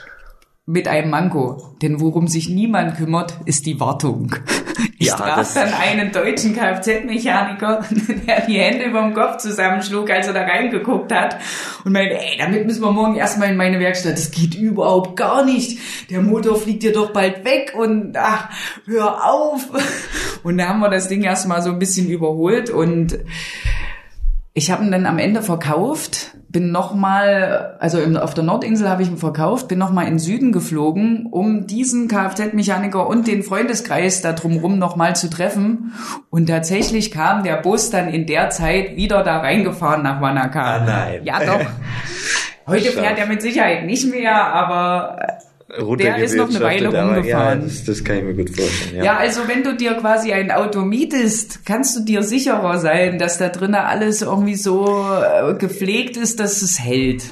[0.67, 1.77] mit einem Manko.
[1.83, 4.35] Denn worum sich niemand kümmert, ist die Wartung.
[4.99, 7.85] Ich ja, traf dann einen deutschen Kfz-Mechaniker,
[8.27, 11.39] der die Hände über dem Kopf zusammenschlug, als er da reingeguckt hat
[11.85, 14.13] und meinte, ey, damit müssen wir morgen erstmal in meine Werkstatt.
[14.13, 15.79] Das geht überhaupt gar nicht.
[16.11, 18.51] Der Motor fliegt dir doch bald weg und ach,
[18.87, 19.69] hör auf.
[20.43, 23.19] Und da haben wir das Ding erstmal so ein bisschen überholt und
[24.53, 29.09] ich habe ihn dann am Ende verkauft, bin nochmal, also auf der Nordinsel habe ich
[29.09, 34.33] ihn verkauft, bin nochmal in den Süden geflogen, um diesen Kfz-Mechaniker und den Freundeskreis da
[34.33, 35.93] drumherum nochmal zu treffen.
[36.31, 40.63] Und tatsächlich kam der Bus dann in der Zeit wieder da reingefahren nach Wanaka.
[40.63, 41.21] Ah, nein.
[41.25, 41.61] Ja, doch.
[42.67, 45.19] Heute fährt er mit Sicherheit nicht mehr, aber
[45.99, 47.25] der ist noch eine Weile rumgefahren.
[47.27, 48.97] Ja, das, das, kann ich mir gut vorstellen.
[48.97, 49.05] Ja.
[49.05, 53.39] ja, also wenn du dir quasi ein Auto mietest, kannst du dir sicherer sein, dass
[53.39, 57.23] da drinnen alles irgendwie so äh, gepflegt ist, dass es hält.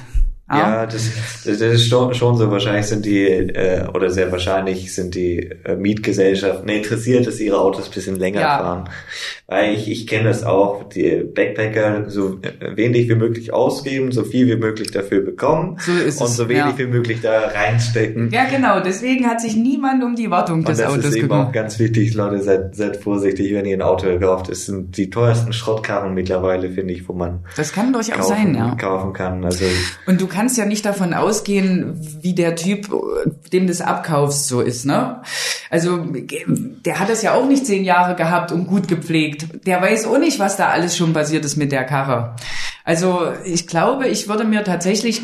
[0.51, 1.09] Ja, das,
[1.45, 2.49] das ist schon, schon so.
[2.49, 7.87] Wahrscheinlich sind die, äh, oder sehr wahrscheinlich sind die äh, Mietgesellschaften interessiert, dass ihre Autos
[7.87, 8.57] ein bisschen länger ja.
[8.57, 8.89] fahren.
[9.45, 12.39] Weil ich, ich kenne das auch, die Backpacker so
[12.75, 16.49] wenig wie möglich ausgeben, so viel wie möglich dafür bekommen so ist und es, so
[16.49, 16.77] wenig ja.
[16.77, 18.29] wie möglich da reinstecken.
[18.31, 18.79] Ja, genau.
[18.79, 21.05] Deswegen hat sich niemand um die Wartung des Autos gekümmert.
[21.05, 24.49] Das ist eben auch ganz wichtig, Leute, seid, seid vorsichtig, wenn ihr ein Auto kauft.
[24.49, 28.55] Es sind die teuersten Schrottkarren mittlerweile, finde ich, wo man das kann durchaus kaufen, sein,
[28.55, 28.75] ja.
[28.75, 29.45] kaufen kann.
[29.45, 29.65] Also
[30.05, 32.89] und du kannst kannst ja nicht davon ausgehen, wie der Typ,
[33.51, 35.21] dem das abkaufst, so ist, ne?
[35.69, 36.05] Also
[36.85, 39.67] der hat das ja auch nicht zehn Jahre gehabt und gut gepflegt.
[39.67, 42.37] Der weiß auch nicht, was da alles schon passiert ist mit der Karre.
[42.85, 45.23] Also ich glaube, ich würde mir tatsächlich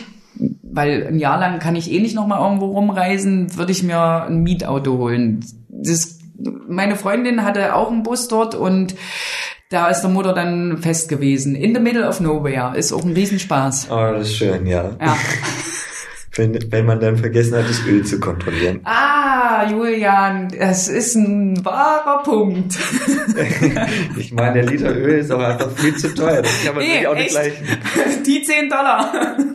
[0.63, 4.25] weil ein Jahr lang kann ich eh nicht noch mal irgendwo rumreisen, würde ich mir
[4.25, 5.45] ein Mietauto holen.
[5.69, 6.14] Das,
[6.67, 8.95] meine Freundin hatte auch einen Bus dort und
[9.69, 11.55] da ist der Mutter dann fest gewesen.
[11.55, 12.77] In the middle of nowhere.
[12.77, 13.87] Ist auch ein Riesenspaß.
[13.89, 14.95] Oh, das ist schön, ja.
[15.01, 15.17] Ja.
[16.35, 18.81] wenn, wenn man dann vergessen hat, das Öl zu kontrollieren.
[18.83, 19.24] Ah,
[19.63, 22.77] Julian, das ist ein wahrer Punkt.
[24.17, 26.41] ich meine, der Liter Öl ist auch einfach viel zu teuer.
[26.41, 27.65] Das kann man Nee, auch nicht leisten.
[28.25, 29.11] Die 10 Dollar.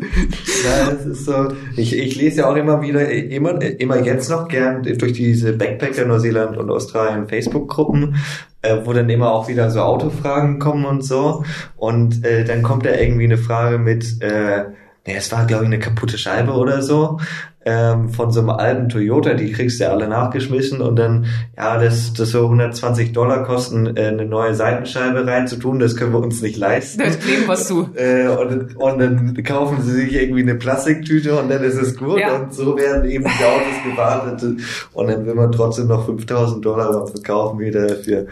[0.63, 1.49] Ja, das ist so.
[1.77, 6.05] Ich, ich lese ja auch immer wieder, immer, immer jetzt noch gern durch diese Backpacker
[6.05, 8.17] Neuseeland und Australien Facebook-Gruppen,
[8.61, 11.45] äh, wo dann immer auch wieder so Autofragen kommen und so.
[11.77, 14.65] Und äh, dann kommt da irgendwie eine Frage mit, äh,
[15.07, 17.19] nee, es war glaube ich eine kaputte Scheibe oder so.
[17.63, 21.27] Ähm, von so einem alten Toyota, die kriegst du ja alle nachgeschmissen und dann,
[21.59, 26.21] ja, das, das so 120 Dollar kosten, äh, eine neue Seitenscheibe reinzutun, das können wir
[26.21, 27.03] uns nicht leisten.
[27.05, 27.91] Das kleben was zu.
[27.97, 32.19] Äh, und, und dann kaufen sie sich irgendwie eine Plastiktüte und dann ist es gut
[32.19, 32.37] Ja.
[32.37, 34.57] und so werden eben die Autos gewartet
[34.95, 38.27] und dann will man trotzdem noch 5000 Dollar verkaufen wieder dafür.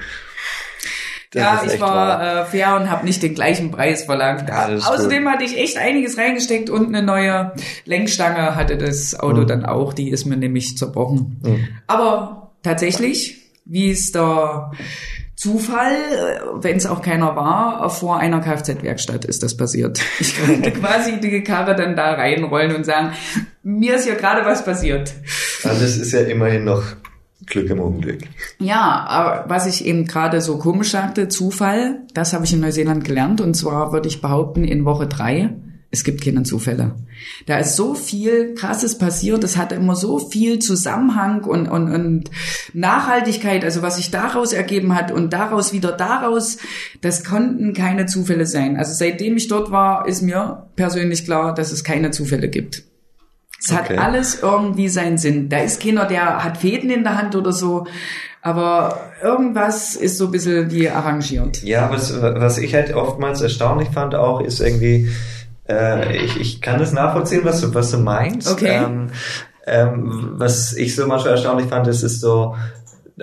[1.34, 1.94] Ja, ich wahr.
[2.20, 4.48] war äh, fair und habe nicht den gleichen Preis verlangt.
[4.48, 7.52] Ja, Außerdem hatte ich echt einiges reingesteckt und eine neue
[7.84, 9.46] Lenkstange hatte das Auto Mhm.
[9.46, 9.92] dann auch.
[9.92, 11.40] Die ist mir nämlich zerbrochen.
[11.44, 11.68] Mhm.
[11.86, 14.70] Aber tatsächlich, wie es der
[15.36, 15.94] Zufall,
[16.54, 20.00] wenn es auch keiner war, vor einer Kfz-Werkstatt ist das passiert.
[20.20, 23.12] Ich konnte quasi die Karre dann da reinrollen und sagen,
[23.62, 25.12] mir ist hier gerade was passiert.
[25.62, 26.82] Also das ist ja immerhin noch
[27.48, 28.20] Glück im Unglück.
[28.58, 33.04] Ja, aber was ich eben gerade so komisch sagte, Zufall, das habe ich in Neuseeland
[33.04, 33.40] gelernt.
[33.40, 35.50] Und zwar würde ich behaupten, in Woche drei,
[35.90, 36.96] es gibt keine Zufälle.
[37.46, 42.30] Da ist so viel Krasses passiert, es hat immer so viel Zusammenhang und, und, und
[42.74, 46.58] Nachhaltigkeit, also was sich daraus ergeben hat und daraus wieder daraus,
[47.00, 48.76] das konnten keine Zufälle sein.
[48.76, 52.84] Also seitdem ich dort war, ist mir persönlich klar, dass es keine Zufälle gibt.
[53.60, 53.96] Es Okay.
[53.96, 55.48] hat alles irgendwie seinen Sinn.
[55.48, 57.86] Da ist keiner, der hat Fäden in der Hand oder so.
[58.40, 61.62] Aber irgendwas ist so ein bisschen wie arrangiert.
[61.64, 65.10] Ja, was, was ich halt oftmals erstaunlich fand auch, ist irgendwie,
[65.68, 68.50] äh, ich, ich kann das nachvollziehen, was du, was du meinst.
[68.50, 68.76] Okay.
[68.84, 69.08] Ähm,
[69.66, 72.56] ähm, was ich so manchmal erstaunlich fand, ist, ist so,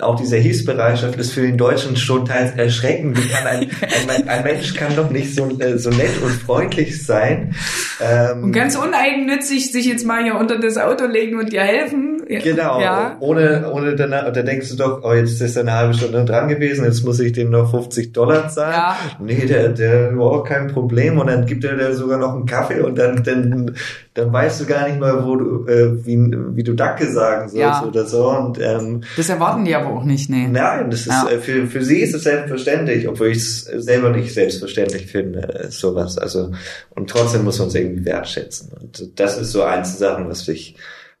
[0.00, 3.16] auch diese Hilfsbereitschaft ist für den Deutschen schon teils erschreckend.
[3.16, 3.70] Wie kann ein,
[4.08, 7.54] ein, ein Mensch kann doch nicht so, äh, so nett und freundlich sein.
[8.00, 12.15] Ähm, Und ganz uneigennützig sich jetzt mal hier unter das Auto legen und dir helfen.
[12.28, 13.16] Genau, Ja.
[13.20, 16.48] ohne, ohne danach, da denkst du doch, oh, jetzt ist er eine halbe Stunde dran
[16.48, 18.72] gewesen, jetzt muss ich dem noch 50 Dollar zahlen.
[18.74, 18.96] Ja.
[19.20, 21.18] Nee, der, der, überhaupt kein Problem.
[21.18, 23.76] Und dann gibt er dir sogar noch einen Kaffee und dann, dann,
[24.14, 26.16] dann weißt du gar nicht mal, wo du, äh, wie,
[26.56, 27.84] wie du Danke sagen sollst Ja.
[27.86, 28.28] oder so.
[28.30, 30.48] Und, ähm, Das erwarten die aber auch nicht, nee.
[30.50, 31.28] Nein, das ist Ja.
[31.30, 35.70] äh, für, für sie ist es selbstverständlich, obwohl ich es selber nicht selbstverständlich finde, äh,
[35.70, 36.18] sowas.
[36.18, 36.50] Also
[36.90, 38.70] und trotzdem muss man es irgendwie wertschätzen.
[38.80, 40.74] Und das ist so eins der Sachen, was ich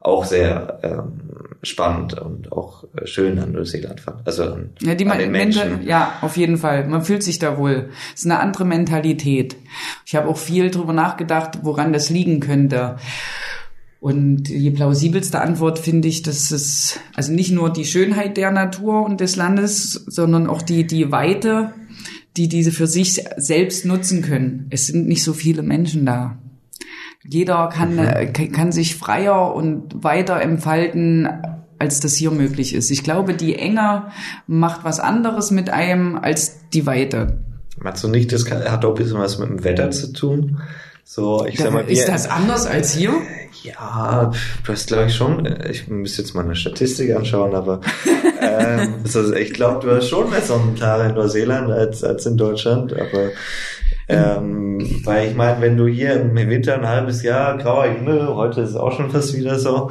[0.06, 1.20] auch sehr ähm,
[1.62, 4.26] spannend und auch äh, schön an Neuseeland fand.
[4.26, 5.70] Also an, Ja, die an den Menschen.
[5.70, 5.88] Menschen.
[5.88, 6.86] ja, auf jeden Fall.
[6.86, 7.90] Man fühlt sich da wohl.
[8.14, 9.56] Es ist eine andere Mentalität.
[10.04, 12.96] Ich habe auch viel drüber nachgedacht, woran das liegen könnte.
[13.98, 19.04] Und die plausibelste Antwort finde ich, dass es also nicht nur die Schönheit der Natur
[19.04, 21.72] und des Landes, sondern auch die die Weite,
[22.36, 24.66] die diese für sich selbst nutzen können.
[24.70, 26.38] Es sind nicht so viele Menschen da.
[27.28, 31.28] Jeder kann, äh, kann sich freier und weiter entfalten,
[31.78, 32.90] als das hier möglich ist.
[32.90, 34.04] Ich glaube, die Enge
[34.46, 37.38] macht was anderes mit einem als die Weite.
[37.78, 40.60] Meinst du nicht, das hat auch ein bisschen was mit dem Wetter zu tun?
[41.08, 43.12] So, ich sag mal, ist das anders als hier?
[43.62, 44.32] Ja,
[44.64, 47.80] du hast glaube ich schon, äh, ich müsste jetzt mal eine Statistik anschauen, aber
[48.40, 52.92] ähm, also ich glaube, du hast schon mehr Sonnentage in Neuseeland als, als in Deutschland,
[52.92, 53.30] aber
[54.08, 58.60] ähm, weil ich meine, wenn du hier im Winter ein halbes Jahr grauer Himmel, heute
[58.60, 59.90] ist es auch schon fast wieder so,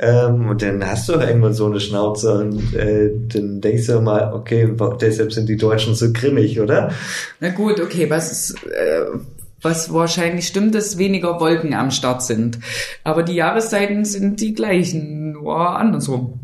[0.00, 4.32] ähm, und dann hast du irgendwann so eine Schnauze und äh, dann denkst du mal,
[4.32, 6.92] okay, deshalb sind die Deutschen so grimmig, oder?
[7.40, 9.04] Na gut, okay, was ist, äh,
[9.60, 12.58] was wahrscheinlich stimmt, dass weniger Wolken am Start sind.
[13.04, 16.40] Aber die Jahreszeiten sind die gleichen, nur andersrum.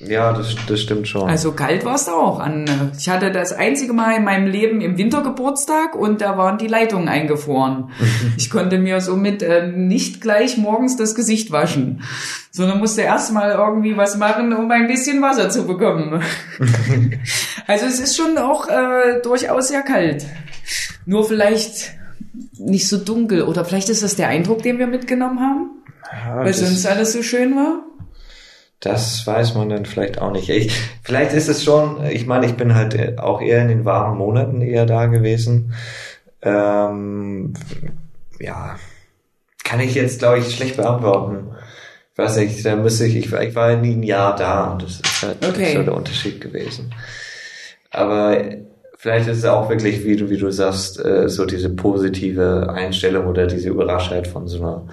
[0.00, 1.28] Ja, das, das stimmt schon.
[1.28, 2.38] Also kalt war es auch.
[2.38, 6.38] An, äh, ich hatte das einzige Mal in meinem Leben im Winter Geburtstag und da
[6.38, 7.90] waren die Leitungen eingefroren.
[8.36, 12.02] ich konnte mir somit äh, nicht gleich morgens das Gesicht waschen,
[12.52, 16.22] sondern musste erst mal irgendwie was machen, um ein bisschen Wasser zu bekommen.
[17.66, 20.26] also es ist schon auch äh, durchaus sehr kalt.
[21.06, 21.98] Nur vielleicht
[22.56, 23.42] nicht so dunkel.
[23.42, 25.70] Oder vielleicht ist das der Eindruck, den wir mitgenommen haben,
[26.12, 27.82] Ja, weil sonst alles so schön war.
[28.80, 30.48] Das weiß man dann vielleicht auch nicht.
[30.48, 33.84] Ich, vielleicht ist es schon, ich meine, ich bin halt äh, auch eher in den
[33.84, 35.74] warmen Monaten eher da gewesen.
[36.42, 37.54] Ähm,
[38.38, 38.76] ja,
[39.64, 41.48] kann ich jetzt, glaube ich, schlecht beantworten.
[42.12, 44.72] Ich weiß nicht, da müsste ich, ich, war- ich war ja nie ein Jahr da
[44.72, 45.74] und das ist halt Okay.
[45.76, 46.94] so der Unterschied gewesen.
[47.90, 48.36] Aber
[48.96, 53.26] vielleicht ist es auch wirklich, wie du, wie du sagst, äh, so diese positive Einstellung
[53.26, 54.86] oder diese Überraschheit von so einer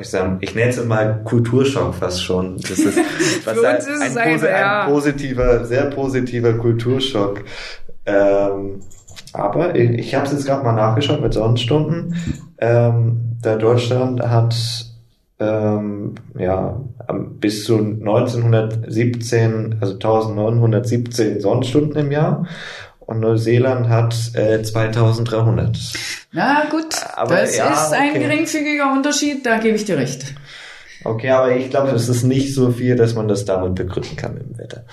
[0.00, 2.56] ich, ich nenne es mal Kulturschock fast schon.
[2.56, 2.98] Das ist,
[3.44, 4.86] was ist ein, einfach, ein ja.
[4.88, 7.44] positiver, sehr positiver Kulturschock.
[8.04, 8.80] Ähm,
[9.32, 12.14] aber ich, ich habe es jetzt gerade mal nachgeschaut mit Sonnenstunden.
[12.58, 14.54] Ähm, da Deutschland hat
[15.38, 16.80] ähm, ja
[17.38, 22.46] bis zu 1917, also 1917 Sonnenstunden im Jahr
[23.06, 25.78] und Neuseeland hat äh, 2300.
[26.32, 28.18] Na gut, Aber das ja, ist ein okay.
[28.20, 30.34] geringfügiger Unterschied, da gebe ich dir recht.
[31.04, 34.36] Okay, aber ich glaube, es ist nicht so viel, dass man das damit begründen kann
[34.36, 34.84] im Wetter.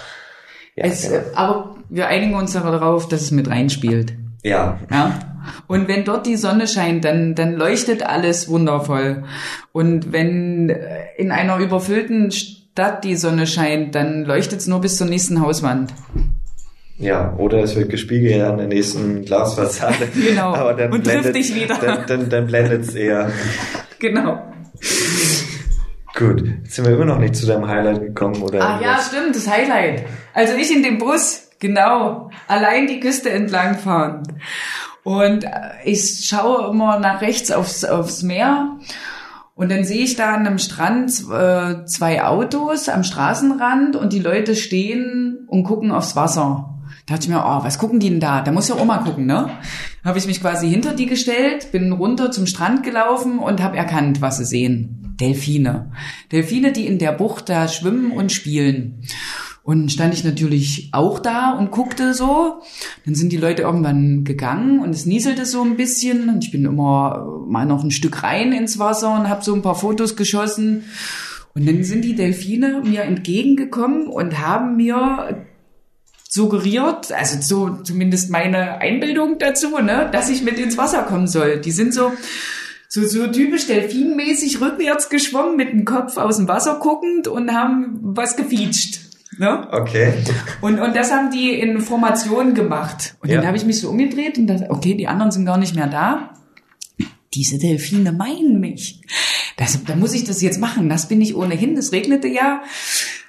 [0.76, 1.15] Ja, Es, genau.
[1.15, 4.13] äh, aber wir einigen uns aber darauf, dass es mit reinspielt.
[4.43, 4.80] ja.
[4.91, 5.19] Ja.
[5.67, 9.26] Und wenn dort die Sonne scheint, dann, dann leuchtet alles wundervoll.
[9.73, 14.95] Und wenn äh, in einer überfüllten Stadt die Sonne scheint, dann leuchtet es nur bis
[14.95, 15.93] zur nächsten Hauswand.
[16.97, 20.08] Ja, oder es wird gespiegelt an der nächsten Glasfassade.
[20.13, 20.53] Genau.
[20.53, 21.75] Aber dann Und trifft blendet, dich wieder.
[21.75, 23.32] Dann, dann, dann blendet es eher.
[23.99, 24.41] Genau.
[26.15, 28.62] Gut, jetzt sind wir immer noch nicht zu deinem Highlight gekommen, oder?
[28.62, 30.03] Ah ja, stimmt, das Highlight.
[30.34, 34.23] Also ich in dem Bus, genau, allein die Küste entlang fahren.
[35.03, 35.45] Und
[35.84, 38.77] ich schaue immer nach rechts aufs, aufs Meer
[39.56, 44.19] und dann sehe ich da an einem Strand äh, zwei Autos am Straßenrand und die
[44.19, 46.73] Leute stehen und gucken aufs Wasser.
[47.06, 48.42] Da dachte ich mir, oh, was gucken die denn da?
[48.42, 49.50] Da muss ja Oma gucken, ne?
[50.06, 54.22] Habe ich mich quasi hinter die gestellt, bin runter zum Strand gelaufen und habe erkannt,
[54.22, 55.16] was sie sehen.
[55.20, 55.92] Delfine.
[56.32, 59.02] Delfine, die in der Bucht da schwimmen und spielen.
[59.63, 62.62] Und stand ich natürlich auch da und guckte so.
[63.06, 66.28] Dann sind die Leute irgendwann gegangen und es nieselte so ein bisschen.
[66.30, 69.62] Und ich bin immer mal noch ein Stück rein ins Wasser und habe so ein
[69.62, 70.84] paar Fotos geschossen.
[71.56, 75.46] Und dann sind die Delfine mir entgegengekommen und haben mir
[76.34, 81.62] suggeriert, also so zumindest meine Einbildung dazu, ne, dass ich mit ins Wasser kommen soll.
[81.62, 82.12] Die sind so
[82.88, 88.00] so, so typisch delfinmäßig rückwärts geschwommen, mit dem Kopf aus dem Wasser guckend und haben
[88.02, 89.00] was gefietscht.
[89.38, 89.67] Ne?
[89.72, 90.13] Okay.
[90.62, 93.15] Und, und das haben die in Formation gemacht.
[93.22, 93.38] Und Ja.
[93.38, 95.88] dann habe ich mich so umgedreht und dachte, okay, die anderen sind gar nicht mehr
[95.88, 96.34] da.
[97.34, 99.02] Diese Delfine meinen mich.
[99.58, 100.88] Das, da muss ich das jetzt machen.
[100.89, 101.76] Das bin ich ohnehin.
[101.78, 102.62] Es regnete ja.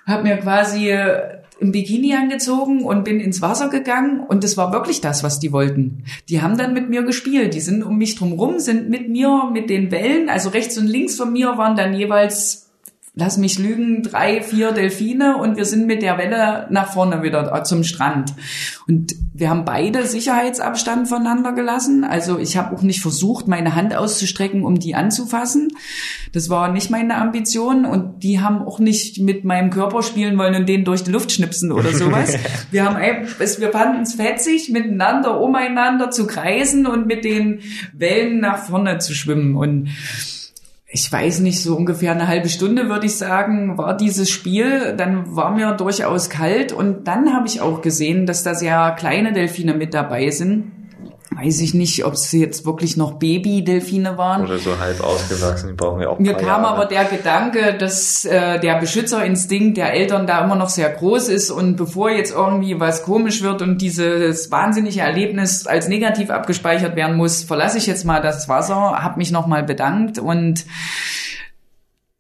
[0.07, 4.21] Hab mir quasi äh, im Bikini angezogen und bin ins Wasser gegangen.
[4.21, 6.05] Und das war wirklich das, was die wollten.
[6.29, 7.55] Die haben dann mit mir gespielt.
[7.55, 10.29] Die sind um mich drumrum, sind mit mir, mit den Wellen.
[10.29, 12.64] Also rechts und links von mir waren dann jeweils
[13.17, 17.63] lass mich lügen, drei, vier Delfine und wir sind mit der Welle nach vorne wieder
[17.63, 18.35] zum Strand.
[18.89, 22.03] Und wir haben beide Sicherheitsabstand voneinander gelassen.
[22.03, 25.69] Also ich habe auch nicht versucht, meine Hand auszustrecken, um die anzufassen.
[26.33, 30.57] Das war nicht meine Ambition und die haben auch nicht mit meinem Körper spielen wollen
[30.57, 32.37] und den durch die Luft schnipsen oder sowas.
[32.73, 37.61] wir haben wir fanden es fetzig, miteinander umeinander zu kreisen und mit den
[37.93, 39.89] Wellen nach vorne zu schwimmen und
[40.95, 44.95] ich weiß nicht, so ungefähr eine halbe Stunde würde ich sagen, war dieses Spiel.
[44.97, 49.33] Dann war mir durchaus kalt und dann habe ich auch gesehen, dass da sehr kleine
[49.33, 50.71] Delfine mit dabei sind.
[51.37, 54.45] Weiß ich nicht, ob es jetzt wirklich noch Baby-Delfine waren.
[54.45, 56.19] Oder so halb ausgewachsen, die brauchen wir auch.
[56.19, 56.69] Mir kam Jahre.
[56.69, 61.51] aber der Gedanke, dass äh, der Beschützerinstinkt der Eltern da immer noch sehr groß ist
[61.51, 67.17] und bevor jetzt irgendwie was komisch wird und dieses wahnsinnige Erlebnis als negativ abgespeichert werden
[67.17, 70.65] muss, verlasse ich jetzt mal das Wasser, habe mich nochmal bedankt und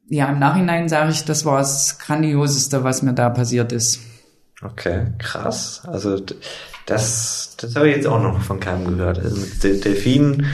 [0.08, 4.00] ja, im Nachhinein sage ich, das war das Grandioseste, was mir da passiert ist.
[4.62, 5.82] Okay, krass.
[5.86, 6.16] Also
[6.86, 9.18] das, das habe ich jetzt auch noch von keinem gehört.
[9.18, 10.46] Also Delfinen,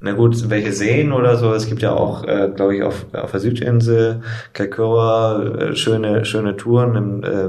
[0.00, 1.52] na gut, welche Seen oder so.
[1.52, 4.22] Es gibt ja auch, äh, glaube ich, auf, auf der Südinsel,
[4.52, 7.48] Kaikoa, äh, schöne, schöne Touren im äh,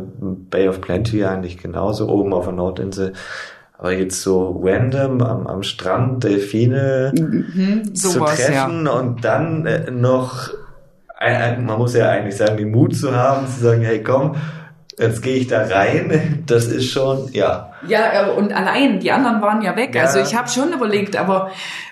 [0.50, 3.14] Bay of Plenty eigentlich genauso, oben auf der Nordinsel.
[3.78, 8.66] Aber jetzt so random am, am Strand Delfine Mhm, zu sowas, ja.
[8.66, 10.50] treffen und dann äh, noch,
[11.20, 14.36] äh, äh, man muss ja eigentlich sagen, den Mut zu haben, zu sagen, hey komm,
[15.00, 17.72] jetzt gehe ich da rein, das ist schon, ja.
[17.88, 19.96] Ja, äh, und allein, die anderen waren ja weg.
[19.96, 20.04] Ja.
[20.04, 21.52] Also ich habe schon überlegt, aber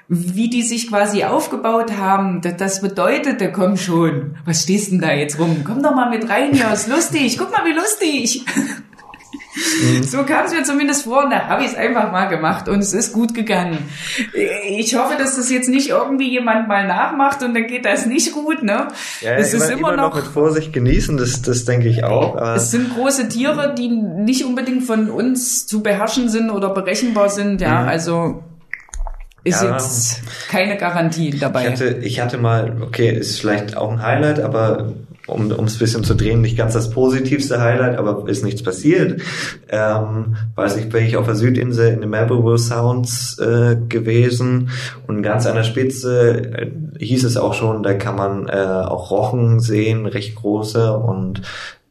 [0.10, 5.12] wie die sich quasi aufgebaut haben, das, das bedeutete, komm schon, was stehst denn da
[5.12, 5.64] jetzt rum?
[5.66, 8.45] Komm doch mal mit rein hier, ist lustig, guck mal, wie lustig.
[9.82, 10.03] Mhm.
[10.03, 12.80] So kam es mir zumindest vor und da habe ich es einfach mal gemacht und
[12.80, 13.78] es ist gut gegangen.
[14.70, 18.32] Ich hoffe, dass das jetzt nicht irgendwie jemand mal nachmacht und dann geht das nicht
[18.34, 18.88] gut, ne?
[19.22, 22.03] Ja, es immer, ist immer, immer noch, noch mit Vorsicht genießen, das, das denke ich
[22.03, 22.39] auch.
[22.55, 27.62] es sind große Tiere, die nicht unbedingt von uns zu beherrschen sind oder berechenbar sind,
[27.62, 28.43] ja, also
[29.43, 29.72] ist Ja.
[29.74, 31.64] jetzt keine Garantie dabei.
[31.66, 34.91] Ich hatte, ich hatte mal, okay, ist vielleicht auch ein Highlight, aber
[35.28, 39.21] um es ein bisschen zu drehen, nicht ganz das positivste Highlight, aber ist nichts passiert.
[39.69, 44.69] Ähm, weiß ich, bin ich auf der Südinsel in den Melbourne Sounds äh, gewesen
[45.05, 49.11] und ganz an der Spitze äh, hieß es auch schon, da kann man äh, auch
[49.11, 51.41] Rochen sehen, recht große und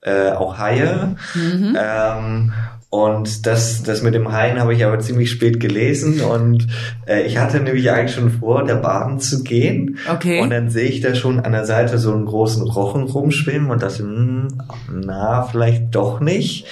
[0.00, 1.16] äh, auch Haie.
[1.34, 2.52] Ähm,
[2.96, 6.66] und das, das mit dem Haien habe ich aber ziemlich spät gelesen und
[7.06, 9.98] äh, ich hatte nämlich eigentlich schon vor, da baden zu gehen.
[10.10, 10.40] Okay.
[10.40, 13.82] Und dann sehe ich da schon an der Seite so einen großen Rochen rumschwimmen und
[13.82, 14.48] dachte, hm,
[14.90, 16.66] na, vielleicht doch nicht.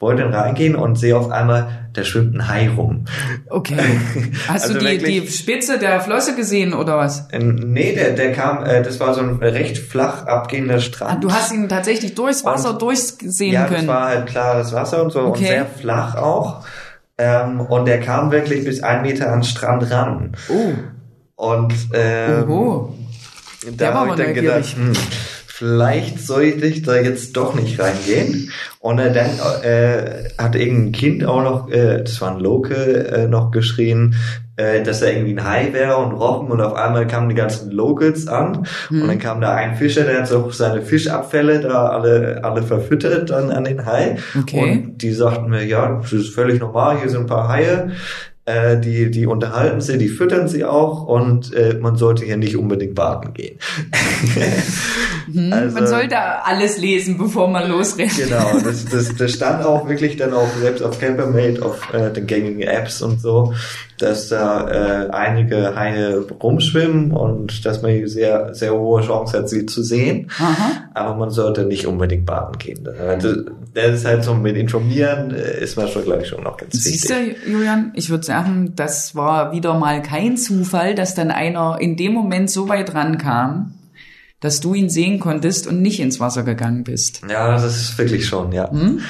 [0.00, 3.04] Wollte dann reingehen und sehe auf einmal, da schwimmt ein Hai rum.
[3.48, 3.76] Okay.
[4.48, 7.28] Hast Also du die, wirklich- die Spitze der Flosse gesehen oder was?
[7.30, 11.24] Äh, Nee, der, der kam, äh, das war so ein recht flach abgehender Ah, Strand.
[11.24, 13.86] du hast ihn tatsächlich durchs Wasser Und- durchsehen ja, können.
[13.86, 15.46] das war halt klares Wasser und so und Okay.
[15.46, 16.64] sehr flach auch.
[17.16, 20.32] Ähm, und der kam wirklich bis ein Meter an den Strand ran.
[20.48, 20.72] oh.
[21.36, 22.94] Und ähm, Oho.
[23.76, 24.92] Da war habe ich dann gedacht, hm,
[25.56, 28.50] vielleicht sollte ich da jetzt doch nicht reingehen.
[28.80, 33.28] Und äh, dann äh, hat irgendein Kind auch noch, äh, das war ein Local, äh,
[33.28, 34.16] noch geschrien,
[34.56, 37.70] äh, dass da irgendwie ein Hai wäre und Rochen und auf einmal kamen die ganzen
[37.70, 39.02] Locals an Hm.
[39.02, 43.30] und dann kam da ein Fischer, der hat so seine Fischabfälle da alle, alle verfüttert
[43.30, 44.16] dann an den Hai.
[44.36, 44.60] Okay.
[44.60, 47.92] Und die sagten mir, ja, das ist völlig normal, hier sind ein paar Haie.
[48.46, 52.58] Äh, die, die unterhalten sie, die füttern sie auch und äh, man sollte hier nicht
[52.58, 53.58] unbedingt baden gehen.
[55.32, 58.14] Hm, also- man sollte alles lesen, bevor man losrennt.
[58.14, 62.26] Genau, das, das, das stand auch wirklich dann auch selbst auf Campermate, auf äh, den
[62.26, 63.54] gängigen Apps und so,
[63.98, 69.48] dass da äh, einige Haie rumschwimmen und dass man hier sehr, sehr hohe Chance hat,
[69.48, 70.30] sie zu sehen.
[70.38, 70.88] Aha.
[70.94, 72.84] Aber man sollte nicht unbedingt baden gehen.
[72.84, 73.24] Das,
[73.74, 76.72] das ist halt so mit Informieren, äh, ist man schon, glaube ich, schon noch ganz
[76.72, 77.36] Siehst wichtig.
[77.44, 81.96] du, Julian, ich würde sagen, das war wieder mal kein Zufall, dass dann einer in
[81.96, 83.74] dem Moment so weit rankam,
[84.40, 87.22] dass du ihn sehen konntest und nicht ins Wasser gegangen bist.
[87.30, 88.70] Ja, das ist wirklich schon, ja.
[88.70, 89.00] Hm?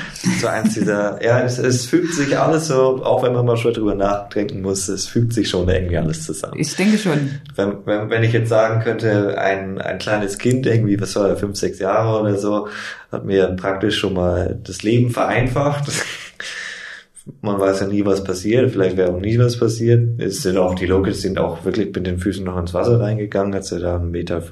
[0.40, 3.74] So eins dieser, ja, es, es fügt sich alles so, auch wenn man mal schon
[3.74, 6.54] drüber nachdenken muss, es fügt sich schon irgendwie alles zusammen.
[6.56, 7.30] Ich denke schon.
[7.56, 11.36] Wenn, wenn, wenn ich jetzt sagen könnte, ein, ein kleines Kind, irgendwie, was war er,
[11.36, 12.68] fünf, sechs Jahre oder so,
[13.10, 15.90] hat mir praktisch schon mal das Leben vereinfacht.
[17.40, 18.70] Man weiß ja nie, was passiert.
[18.70, 20.20] Vielleicht wäre auch nie was passiert.
[20.20, 23.54] Es sind auch, die Locals sind auch wirklich mit den Füßen noch ins Wasser reingegangen,
[23.54, 24.42] als er da einen Meter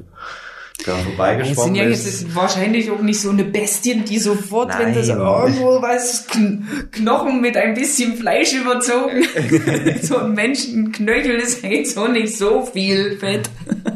[0.87, 2.05] da Es sind vorbeigeschwommen ja ist.
[2.07, 5.19] jetzt wahrscheinlich auch nicht so eine Bestien, die sofort, wenn das Nein.
[5.19, 9.25] irgendwo was Kn Knochen mit ein bisschen Fleisch überzogen,
[10.03, 13.49] so ein Menschenknöchel ist jetzt auch nicht so viel Fett.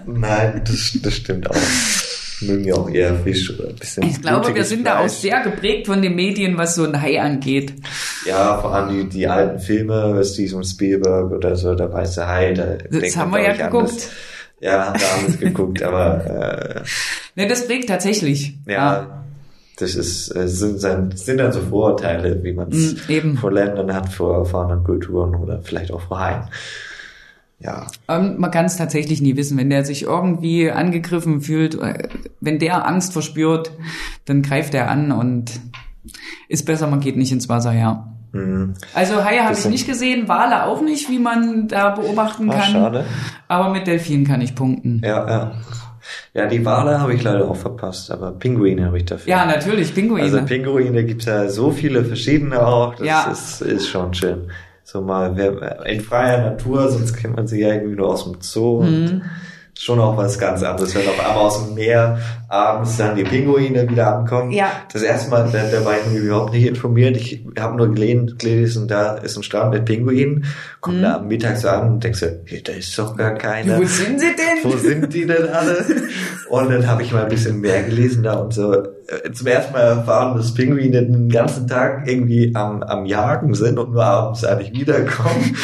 [0.07, 1.57] Nein, das, das stimmt auch.
[2.43, 5.12] Mögen ja auch eher Fisch oder ein bisschen Ich glaube, wir sind da auch Fleisch.
[5.12, 7.72] sehr geprägt von den Medien, was so ein Hai angeht.
[8.26, 12.76] Ja, vor allem die, die alten Filme, Steven Spielberg oder so, der weiße Hai, da
[12.91, 13.89] Das haben man, wir ja geguckt.
[13.91, 14.11] anders.
[14.61, 16.82] Ja, haben wir alles geguckt, aber äh,
[17.34, 18.57] Ne, das prägt tatsächlich.
[18.66, 19.22] ja,
[19.78, 23.36] das ist äh, sind, dann, sind dann so Vorurteile, wie man es Mm, eben.
[23.36, 26.48] vor Ländern hat, vor, vor anderen Kulturen oder vielleicht auch vor Haien.
[27.59, 29.57] Ja, Und man kann es tatsächlich nie wissen.
[29.59, 32.09] Wenn der sich irgendwie angegriffen fühlt, äh,
[32.40, 33.70] wenn der Angst verspürt,
[34.26, 35.52] dann greift er an und
[36.48, 38.12] ist besser, man geht nicht ins Wasser, ja.
[38.37, 38.74] Hm.
[38.95, 42.72] Also Haie habe ich nicht gesehen, Wale auch nicht, wie man da beobachten Ah, kann.
[42.72, 43.05] schade.
[43.49, 45.01] Aber mit Delfinen kann ich punkten.
[45.05, 45.53] Ja, ja.
[46.34, 49.28] Ja, die Wale habe ich leider auch verpasst, aber Pinguine habe ich dafür.
[49.30, 50.22] Ja, natürlich, Pinguine.
[50.22, 52.95] Also Pinguine gibt's ja so viele verschiedene auch.
[52.95, 53.24] Das Ja.
[53.30, 54.49] ist, ist schon schön.
[54.84, 55.37] So mal
[55.87, 58.82] in freier Natur, sonst kennt man sie ja irgendwie nur aus dem Zoo.
[58.82, 58.87] Mhm.
[58.87, 59.22] Und
[59.78, 62.18] schon auch was ganz anderes, wenn auf einmal aus dem Meer
[62.48, 64.50] abends dann die Pinguine wieder ankommen.
[64.50, 64.70] Ja.
[64.92, 67.16] Das erste Mal, da, da war ich mir überhaupt nicht informiert.
[67.16, 70.46] Ich habe nur gelesen, gelesen, da ist ein Strand mit Pinguinen.
[70.80, 73.78] Komm da am Mittag so an und denkst so, hier, da ist doch gar keiner.
[73.78, 74.64] Wo sind sie denn?
[74.70, 75.84] Wo sind die denn alle?
[76.48, 78.86] Und dann habe ich mal ein bisschen mehr gelesen da und so
[79.32, 83.92] zum ersten Mal erfahren, dass Pinguine den ganzen Tag irgendwie am, am Jagen sind und
[83.92, 85.44] nur abends eigentlich wiederkommen.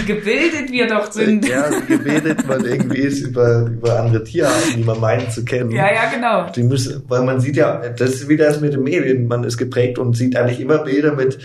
[0.00, 1.48] Wie gebildet wir doch sind.
[1.48, 5.70] ja, wie gebildet man irgendwie ist über, über andere Tierarten, die man meint zu kennen.
[5.70, 6.50] Ja, ja, genau.
[6.52, 9.56] Die müssen, weil man sieht ja, das ist wieder das mit den Medien, man ist
[9.56, 11.38] geprägt und sieht eigentlich immer Bilder mit,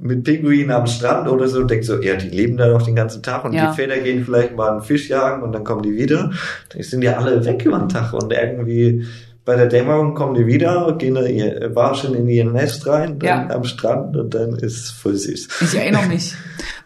[0.00, 2.94] mit Pinguinen am Strand oder so und denkt so, ja, die leben da doch den
[2.94, 3.70] ganzen Tag und Ja.
[3.70, 6.30] die Väter gehen vielleicht mal einen Fisch jagen und dann kommen die wieder.
[6.74, 9.04] Die sind ja alle weg über den Tag und irgendwie
[9.48, 13.48] bei der Dämmerung kommen die wieder, gehen da ihr, waschen in ihr Nest rein, dann
[13.48, 13.56] ja.
[13.56, 15.48] am Strand und dann ist es voll süß.
[15.62, 16.34] Ich erinnere mich.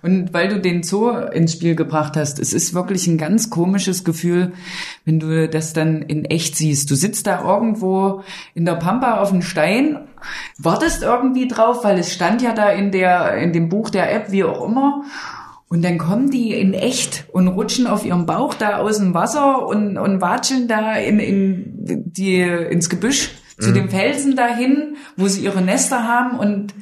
[0.00, 4.04] Und weil du den Zoo ins Spiel gebracht hast, es ist wirklich ein ganz komisches
[4.04, 4.52] Gefühl,
[5.04, 6.88] wenn du das dann in echt siehst.
[6.88, 8.22] Du sitzt da irgendwo
[8.54, 9.98] in der Pampa auf dem Stein,
[10.56, 14.30] wartest irgendwie drauf, weil es stand ja da in der, in dem Buch der App,
[14.30, 15.02] wie auch immer.
[15.72, 19.66] Und dann kommen die in echt und rutschen auf ihrem Bauch da aus dem Wasser
[19.66, 21.64] und, und watscheln da in, in
[22.04, 23.74] die, ins Gebüsch zu mhm.
[23.74, 26.74] dem Felsen dahin, wo sie ihre Nester haben und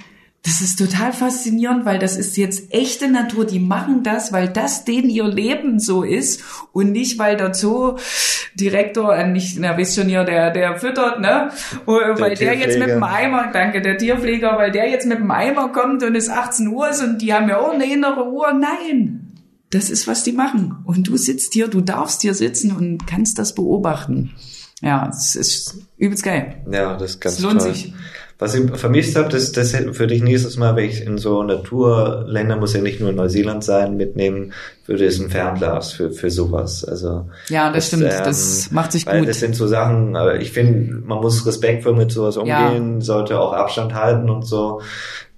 [0.42, 3.44] das ist total faszinierend, weil das ist jetzt echte Natur.
[3.44, 9.14] Die machen das, weil das denen ihr Leben so ist und nicht, weil der Zoodirektor,
[9.14, 11.50] äh, nicht, na, wisst schon hier, der, der füttert, ne?
[11.86, 15.30] Der weil der jetzt mit dem Eimer, danke, der Tierpfleger, weil der jetzt mit dem
[15.30, 18.52] Eimer kommt und es 18 Uhr ist und die haben ja auch eine innere Uhr.
[18.54, 19.26] Nein!
[19.70, 20.78] Das ist, was die machen.
[20.84, 24.34] Und du sitzt hier, du darfst hier sitzen und kannst das beobachten.
[24.80, 26.64] Ja, es ist übelst geil.
[26.70, 27.74] Ja, das ist ganz Es lohnt toll.
[27.74, 27.92] sich.
[28.40, 32.56] Was ich vermisst habe, das, das würde ich nächstes Mal, wenn ich in so Naturländer,
[32.56, 34.54] muss ja nicht nur Neuseeland sein, mitnehmen,
[34.86, 36.82] würde es ein Fernglas für, für sowas.
[36.82, 39.28] Also Ja, das, stimmt, das macht sich weil gut.
[39.28, 43.52] Das sind so Sachen, aber ich finde, man muss respektvoll mit sowas umgehen, sollte auch
[43.52, 44.80] Abstand halten und so.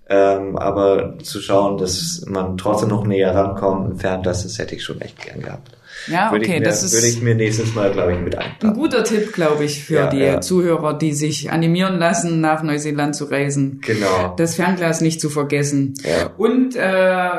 [0.09, 4.85] Ähm, aber zu schauen, dass man trotzdem noch näher rankommt, ein Fernglas, das hätte ich
[4.85, 5.71] schon echt gern gehabt.
[6.09, 8.45] Ja, Würde okay, mir, das ist würde ich mir nächstes Mal, glaube ich, mit ein
[8.53, 8.75] einpacken.
[8.75, 10.41] guter Tipp, glaube ich, für Ja, die ja.
[10.41, 13.81] Zuhörer, die sich animieren lassen, nach Neuseeland zu reisen.
[13.85, 14.35] Genau.
[14.37, 15.95] Das Fernglas nicht zu vergessen.
[16.03, 16.31] Ja.
[16.37, 17.31] Und äh,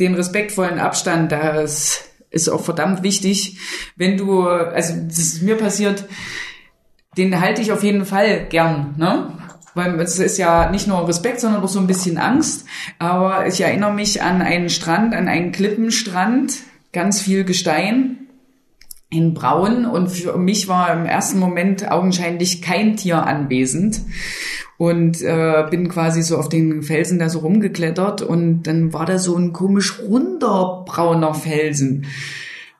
[0.00, 3.58] den respektvollen Abstand, das ist auch verdammt wichtig.
[3.96, 6.04] Wenn du, also das ist mir passiert,
[7.16, 9.38] den halte ich auf jeden Fall gern, ne?
[9.76, 12.64] Weil es ist ja nicht nur Respekt, sondern auch so ein bisschen Angst.
[13.00, 16.54] Aber ich erinnere mich an einen Strand, an einen Klippenstrand,
[16.94, 18.28] ganz viel Gestein
[19.10, 24.00] in Braun und für mich war im ersten Moment augenscheinlich kein Tier anwesend
[24.78, 29.18] und äh, bin quasi so auf den Felsen da so rumgeklettert und dann war da
[29.18, 32.06] so ein komisch runder brauner Felsen,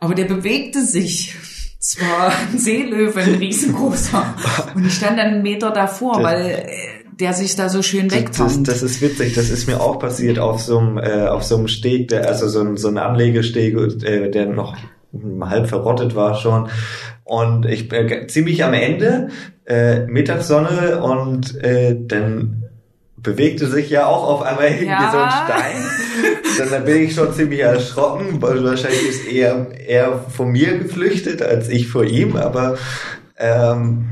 [0.01, 1.37] aber der bewegte sich.
[1.79, 4.35] Es war ein Seelöwe, ein riesengroßer.
[4.75, 8.19] Und ich stand dann einen Meter davor, weil äh, der sich da so schön Das,
[8.19, 8.69] wegfand.
[8.69, 11.69] das ist witzig, das ist mir auch passiert auf so einem, äh, auf so einem
[11.69, 14.77] Steg, der, also so ein, so ein Anlegesteg, äh, der noch
[15.41, 16.69] halb verrottet war schon.
[17.25, 19.29] Und ich äh, ziemlich am Ende,
[19.67, 22.65] äh, Mittagssonne und äh, dann
[23.17, 25.11] bewegte sich ja auch auf einmal irgendwie Ja.
[25.11, 25.83] so ein Stein.
[26.59, 31.41] Dann, dann bin ich schon ziemlich erschrocken, weil wahrscheinlich ist er eher von mir geflüchtet
[31.43, 32.77] als ich vor ihm, aber
[33.39, 34.11] ähm,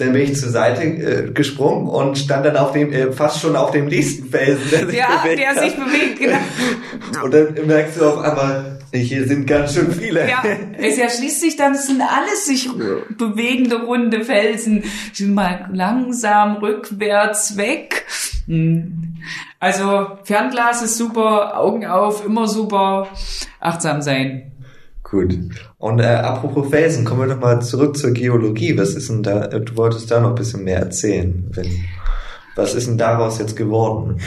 [0.00, 3.56] dann bin ich zur Seite äh, gesprungen und stand dann auf dem, äh, fast schon
[3.56, 5.60] auf dem nächsten Felsen, der sich ja, bewegt der hat.
[5.60, 6.38] sich bewegt, genau.
[7.24, 10.28] Und dann merkst du auf einmal, hier sind ganz schön viele.
[10.28, 10.42] Ja,
[10.78, 12.68] es erschließt sich dann, es sind alles sich
[13.16, 14.84] bewegende runde Felsen,
[15.16, 18.06] die mal langsam rückwärts weg.
[18.46, 19.16] Hm.
[19.58, 23.08] Also Fernglas ist super, Augen auf, immer super,
[23.60, 24.49] achtsam sein.
[25.10, 25.36] Gut.
[25.78, 28.78] Und äh, apropos Felsen, kommen wir doch mal zurück zur Geologie.
[28.78, 31.50] Was ist denn da, äh, du wolltest da noch ein bisschen mehr erzählen.
[31.52, 31.84] Wenn,
[32.54, 34.20] was ist denn daraus jetzt geworden?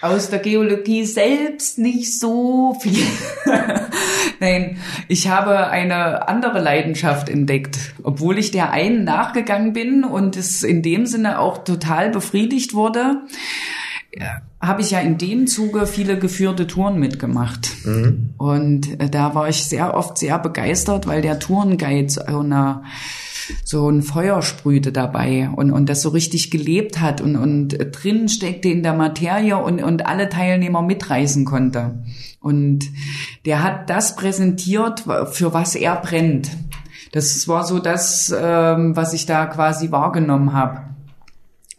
[0.00, 3.06] Aus der Geologie selbst nicht so viel.
[4.40, 10.64] Nein, ich habe eine andere Leidenschaft entdeckt, obwohl ich der einen nachgegangen bin und es
[10.64, 13.22] in dem Sinne auch total befriedigt wurde.
[14.12, 17.72] ja, Habe ich ja in dem Zuge viele geführte Touren mitgemacht.
[17.84, 18.30] Mhm.
[18.38, 22.82] Und äh, da war ich sehr oft sehr begeistert, weil der Tourenguide so eine
[23.64, 28.28] so ein Feuer sprühte dabei und, und das so richtig gelebt hat und, und drin
[28.28, 32.02] steckte in der Materie und, und alle Teilnehmer mitreißen konnte.
[32.40, 32.86] Und
[33.44, 36.50] der hat das präsentiert, für was er brennt.
[37.12, 40.91] Das war so das, ähm, was ich da quasi wahrgenommen habe.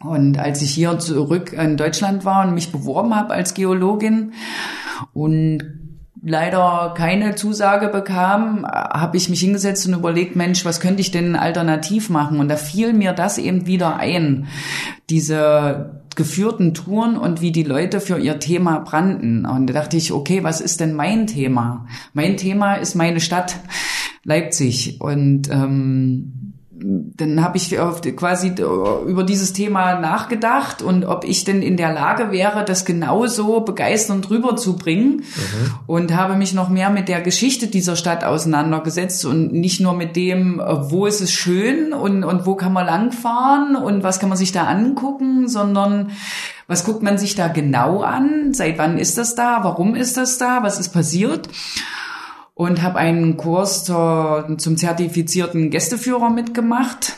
[0.04, 4.32] Und als ich hier zurück in Deutschland war und mich beworben habe als Geologin
[5.12, 5.62] und
[6.22, 11.36] leider keine Zusage bekam, habe ich mich hingesetzt und überlegt, Mensch, was könnte ich denn
[11.36, 12.40] alternativ machen?
[12.40, 14.46] Und da fiel mir das eben wieder ein,
[15.10, 19.44] diese geführten Touren und wie die Leute für ihr Thema brannten.
[19.44, 21.86] Und da dachte ich, okay, was ist denn mein Thema?
[22.12, 23.56] Mein Thema ist meine Stadt
[24.22, 25.00] Leipzig.
[25.00, 26.53] Und ähm,
[26.86, 28.48] dann habe ich quasi
[29.06, 34.28] über dieses Thema nachgedacht und ob ich denn in der Lage wäre, das genauso begeisternd
[34.28, 35.22] rüberzubringen.
[35.86, 40.14] Und habe mich noch mehr mit der Geschichte dieser Stadt auseinandergesetzt und nicht nur mit
[40.16, 44.28] dem, äh, wo ist es schön und, und wo kann man langfahren und was kann
[44.28, 46.10] man sich da angucken, sondern
[46.66, 50.38] was guckt man sich da genau an, seit wann ist das da, warum ist das
[50.38, 51.48] da, was ist passiert
[52.54, 57.14] und habe einen Kurs zur, zum zertifizierten Gästeführer mitgemacht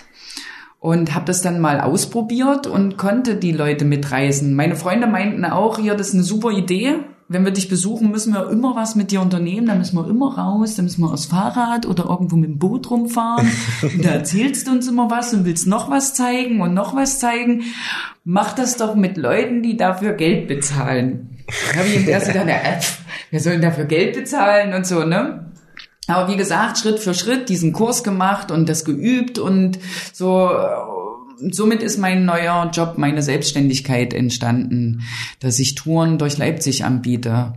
[0.80, 4.54] und habe das dann mal ausprobiert und konnte die Leute mitreisen.
[4.54, 7.00] Meine Freunde meinten auch, hier, das ist eine super Idee.
[7.28, 9.66] Wenn wir dich besuchen, müssen wir immer was mit dir unternehmen.
[9.66, 12.88] Da müssen wir immer raus, da müssen wir aufs Fahrrad oder irgendwo mit dem Boot
[12.88, 13.50] rumfahren.
[13.82, 17.18] Und da erzählst du uns immer was und willst noch was zeigen und noch was
[17.18, 17.64] zeigen.
[18.24, 21.30] Mach das doch mit Leuten, die dafür Geld bezahlen.
[21.72, 22.78] Da habe ich im ersten dann, äh,
[23.30, 25.52] wir sollen dafür Geld bezahlen und so, ne?
[26.08, 29.78] Aber wie gesagt, Schritt für Schritt diesen Kurs gemacht und das geübt und
[30.12, 30.48] so.
[31.38, 35.02] Somit ist mein neuer Job, meine Selbstständigkeit entstanden,
[35.40, 37.52] dass ich Touren durch Leipzig anbiete.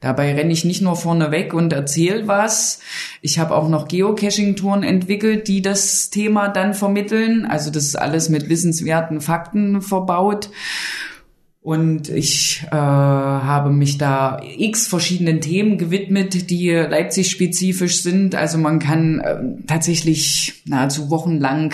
[0.00, 2.80] Dabei renne ich nicht nur vorne weg und erzähle was.
[3.22, 7.44] Ich habe auch noch Geocaching-Touren entwickelt, die das Thema dann vermitteln.
[7.44, 10.50] Also das ist alles mit wissenswerten Fakten verbaut.
[11.60, 18.34] Und ich äh, habe mich da x verschiedenen Themen gewidmet, die Leipzig-spezifisch sind.
[18.34, 21.72] Also man kann äh, tatsächlich nahezu wochenlang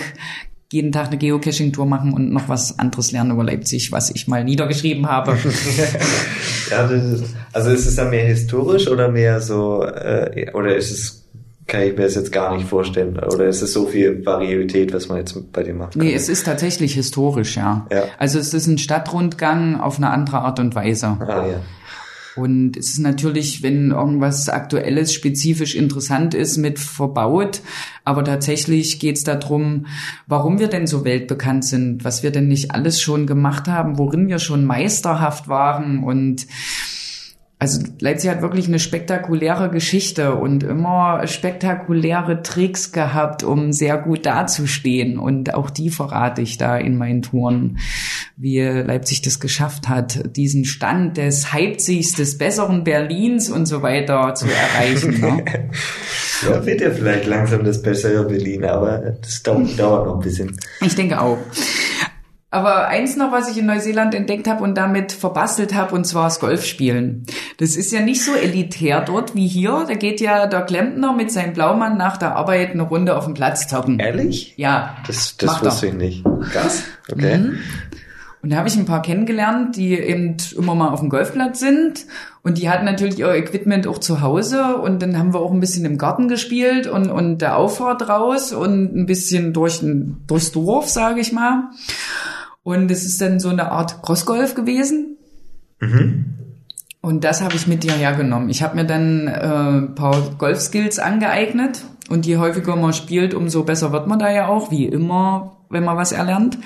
[0.71, 4.43] jeden Tag eine Geocaching-Tour machen und noch was anderes lernen über Leipzig, was ich mal
[4.43, 5.31] niedergeschrieben habe.
[6.71, 11.21] ja, ist, also ist es dann mehr historisch oder mehr so, äh, oder ist es
[11.67, 13.17] kann ich mir das jetzt gar nicht vorstellen.
[13.17, 15.95] Oder ist es so viel Varietät, was man jetzt bei dir macht?
[15.95, 17.87] Nee, es ist tatsächlich historisch, ja.
[17.89, 18.03] ja.
[18.17, 21.17] Also es ist ein Stadtrundgang auf eine andere Art und Weise.
[21.21, 21.61] Ah, ja.
[22.35, 27.61] Und es ist natürlich, wenn irgendwas Aktuelles spezifisch interessant ist, mit verbaut.
[28.05, 29.85] Aber tatsächlich geht es darum,
[30.27, 34.27] warum wir denn so weltbekannt sind, was wir denn nicht alles schon gemacht haben, worin
[34.27, 36.47] wir schon meisterhaft waren und
[37.61, 44.25] also Leipzig hat wirklich eine spektakuläre Geschichte und immer spektakuläre Tricks gehabt, um sehr gut
[44.25, 45.19] dazustehen.
[45.19, 47.77] Und auch die verrate ich da in meinen Touren,
[48.35, 54.33] wie Leipzig das geschafft hat, diesen Stand des Leipzigs, des besseren Berlins und so weiter
[54.33, 55.21] zu erreichen.
[55.21, 55.45] Ne?
[56.49, 60.57] ja, wird ja vielleicht langsam das bessere Berlin, aber das dauert, dauert noch ein bisschen.
[60.81, 61.37] Ich denke auch.
[62.53, 66.25] Aber eins noch, was ich in Neuseeland entdeckt habe und damit verbastelt habe, und zwar
[66.25, 67.25] das Golfspielen.
[67.57, 69.85] Das ist ja nicht so elitär dort wie hier.
[69.87, 73.35] Da geht ja der Klempner mit seinem Blaumann nach der Arbeit eine Runde auf dem
[73.35, 73.99] Platz zocken.
[73.99, 74.53] Ehrlich?
[74.57, 74.97] Ja.
[75.07, 76.25] Das, das wusste ich nicht.
[76.51, 76.83] Krass.
[77.09, 77.37] Okay.
[77.37, 77.59] Mhm.
[78.41, 82.05] Und da habe ich ein paar kennengelernt, die eben immer mal auf dem Golfplatz sind.
[82.41, 84.75] Und die hatten natürlich ihr Equipment auch zu Hause.
[84.77, 88.51] Und dann haben wir auch ein bisschen im Garten gespielt und, und der Auffahrt raus
[88.51, 89.81] und ein bisschen durch,
[90.27, 91.69] durchs Dorf, sage ich mal.
[92.63, 95.17] Und es ist dann so eine Art Crossgolf gewesen.
[95.79, 96.25] Mhm.
[97.01, 98.49] Und das habe ich mit dir hergenommen.
[98.49, 103.63] Ich habe mir dann äh, ein paar Golfskills angeeignet und je häufiger man spielt, umso
[103.63, 106.59] besser wird man da ja auch, wie immer, wenn man was erlernt.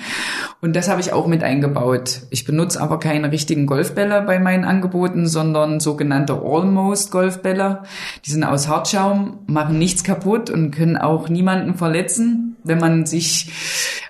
[0.60, 2.22] Und das habe ich auch mit eingebaut.
[2.30, 7.84] Ich benutze aber keine richtigen Golfbälle bei meinen Angeboten, sondern sogenannte Almost Golfbälle.
[8.26, 12.56] Die sind aus Hartschaum, machen nichts kaputt und können auch niemanden verletzen.
[12.64, 13.50] Wenn man sich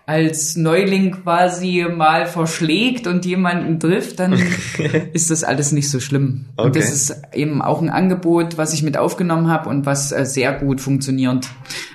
[0.08, 4.40] als Neuling quasi mal verschlägt und jemanden trifft, dann
[5.12, 6.46] ist das alles nicht so schlimm.
[6.56, 6.66] Okay.
[6.66, 10.24] Und das ist eben auch ein Angebot, was ich mit aufgenommen habe und was äh,
[10.24, 11.48] sehr gut funktioniert.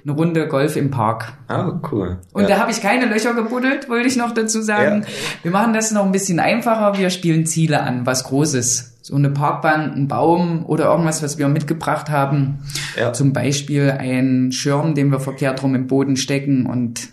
[0.03, 1.32] Eine Runde Golf im Park.
[1.47, 2.18] Ah, cool.
[2.34, 2.49] Und ja.
[2.49, 5.03] da habe ich keine Löcher gebuddelt, wollte ich noch dazu sagen.
[5.03, 5.43] Ja.
[5.43, 6.97] Wir machen das noch ein bisschen einfacher.
[6.97, 11.47] Wir spielen Ziele an, was Großes so eine Parkbank, ein Baum oder irgendwas, was wir
[11.47, 12.59] mitgebracht haben.
[12.99, 13.14] Ja.
[13.14, 17.09] Zum Beispiel ein Schirm, den wir verkehrt rum im Boden stecken und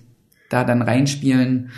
[0.48, 1.70] da dann reinspielen.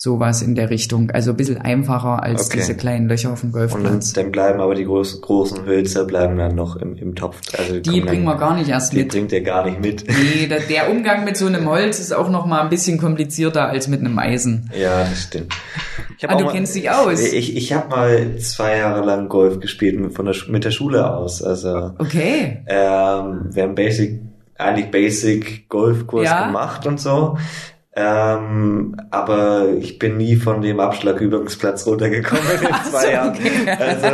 [0.00, 1.10] Sowas in der Richtung.
[1.10, 2.58] Also ein bisschen einfacher als okay.
[2.58, 4.08] diese kleinen Löcher auf dem Golfplatz.
[4.08, 7.40] Und dann bleiben aber die großen, großen Hölzer bleiben dann noch im, im Topf.
[7.58, 9.12] Also die, die bringen wir gar nicht erst die mit.
[9.12, 10.04] Die bringt ihr gar nicht mit.
[10.06, 13.66] Nee, der, der Umgang mit so einem Holz ist auch noch mal ein bisschen komplizierter
[13.70, 14.70] als mit einem Eisen.
[14.80, 15.52] Ja, das stimmt.
[16.28, 17.20] ah, du mal, kennst dich aus.
[17.20, 21.12] Ich, ich habe mal zwei Jahre lang Golf gespielt mit, von der, mit der Schule
[21.12, 21.42] aus.
[21.42, 22.62] Also, okay.
[22.68, 24.20] Ähm, wir haben Basic,
[24.56, 26.46] eigentlich Basic Golfkurs ja.
[26.46, 27.36] gemacht und so.
[28.00, 33.30] Ähm, aber ich bin nie von dem Abschlagübungsplatz runtergekommen in zwei so, Jahren.
[33.30, 33.76] Okay.
[33.76, 34.06] Also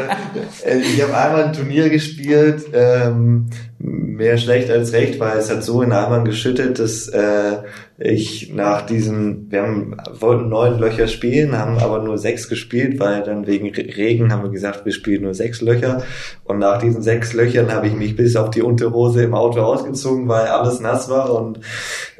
[0.64, 5.62] äh, ich habe einmal ein Turnier gespielt, ähm, mehr schlecht als recht, weil es hat
[5.62, 7.58] so in Eimern geschüttet, dass äh,
[7.98, 13.22] ich nach diesem, wir haben, wollten neun Löcher spielen, haben aber nur sechs gespielt, weil
[13.22, 16.04] dann wegen Regen haben wir gesagt, wir spielen nur sechs Löcher.
[16.44, 20.26] Und nach diesen sechs Löchern habe ich mich bis auf die Unterhose im Auto ausgezogen,
[20.26, 21.60] weil alles nass war und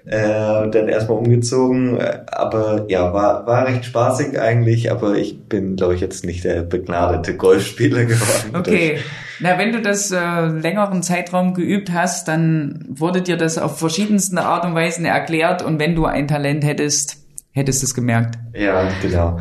[0.06, 1.98] äh, dann erstmal umgezogen.
[2.26, 6.62] Aber ja, war, war recht spaßig eigentlich, aber ich bin, glaube ich, jetzt nicht der
[6.62, 8.50] begnadete Golfspieler geworden.
[8.54, 8.98] Okay.
[9.40, 14.38] Na, wenn du das äh, längeren Zeitraum geübt hast, dann wurde dir das auf verschiedensten
[14.38, 17.16] Art und Weisen erklärt und wenn du ein Talent hättest,
[17.50, 18.38] hättest du es gemerkt.
[18.54, 19.40] Ja, genau.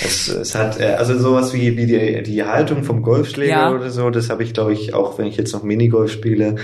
[0.00, 3.70] Es, es hat äh, also sowas wie, wie die, die Haltung vom Golfschläger ja.
[3.70, 6.56] oder so, das habe ich, glaube ich, auch wenn ich jetzt noch Minigolf spiele,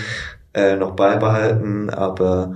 [0.54, 2.54] äh, noch beibehalten, aber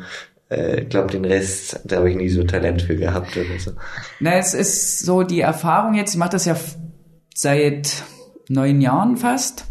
[0.50, 3.72] äh, ich glaube, den Rest, da habe ich nie so Talent für gehabt oder so.
[4.20, 6.56] Na, es ist so die Erfahrung jetzt, ich mache das ja
[7.34, 8.04] seit
[8.48, 9.66] neun Jahren fast.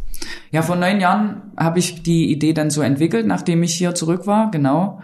[0.51, 4.27] Ja, vor neun Jahren habe ich die Idee dann so entwickelt, nachdem ich hier zurück
[4.27, 5.01] war, genau.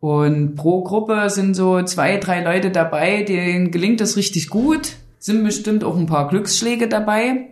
[0.00, 4.92] Und pro Gruppe sind so zwei, drei Leute dabei, denen gelingt das richtig gut.
[5.18, 7.50] Sind bestimmt auch ein paar Glücksschläge dabei.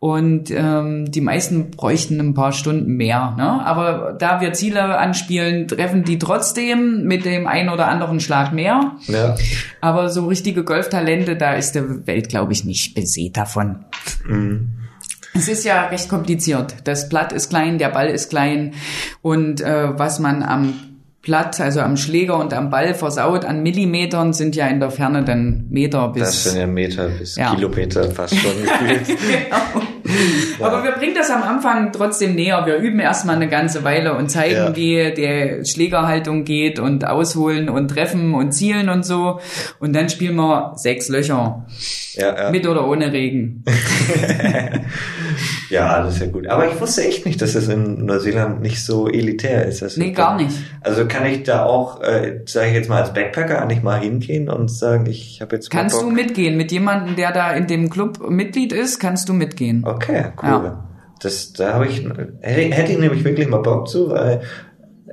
[0.00, 3.34] Und ähm, die meisten bräuchten ein paar Stunden mehr.
[3.38, 3.64] Ne?
[3.64, 8.92] Aber da wir Ziele anspielen, treffen die trotzdem mit dem einen oder anderen Schlag mehr.
[9.06, 9.34] Ja.
[9.80, 13.86] Aber so richtige Golftalente, da ist der Welt, glaube ich, nicht besät davon.
[14.26, 14.74] Mhm.
[15.34, 16.74] Es ist ja recht kompliziert.
[16.84, 18.74] Das Blatt ist klein, der Ball ist klein
[19.20, 20.74] und äh, was man am
[21.24, 25.24] Blatt, also am Schläger und am Ball versaut an Millimetern, sind ja in der Ferne
[25.24, 26.22] dann Meter bis.
[26.22, 27.54] Das sind ja Meter bis Ja.
[27.54, 29.06] Kilometer fast schon gefühlt.
[29.06, 29.86] genau.
[30.60, 32.62] Aber wir bringen das am Anfang trotzdem näher.
[32.66, 34.76] Wir üben erstmal eine ganze Weile und zeigen, Ja.
[34.76, 39.40] wie die Schlägerhaltung geht und ausholen und treffen und zielen und so.
[39.80, 41.66] Und dann spielen wir sechs Löcher.
[42.14, 42.50] ja.
[42.50, 43.64] Mit oder ohne Regen.
[45.70, 46.46] ja, das ist ja gut.
[46.46, 49.82] Aber ich wusste echt nicht, dass es in Neuseeland nicht so elitär ist.
[49.82, 50.56] Das Nee, gar nicht.
[50.80, 54.48] Also kann ich da auch, äh, sage ich jetzt mal als Backpacker, eigentlich mal hingehen
[54.48, 56.56] und sagen, ich habe jetzt Kannst du mitgehen?
[56.56, 59.82] Mit jemandem, der da in dem Club Mitglied ist, kannst du mitgehen.
[59.84, 60.48] Okay, cool.
[60.48, 60.88] Ja.
[61.20, 62.04] Das, da habe ich,
[62.40, 64.42] hätte, hätte ich nämlich wirklich mal Bock zu, weil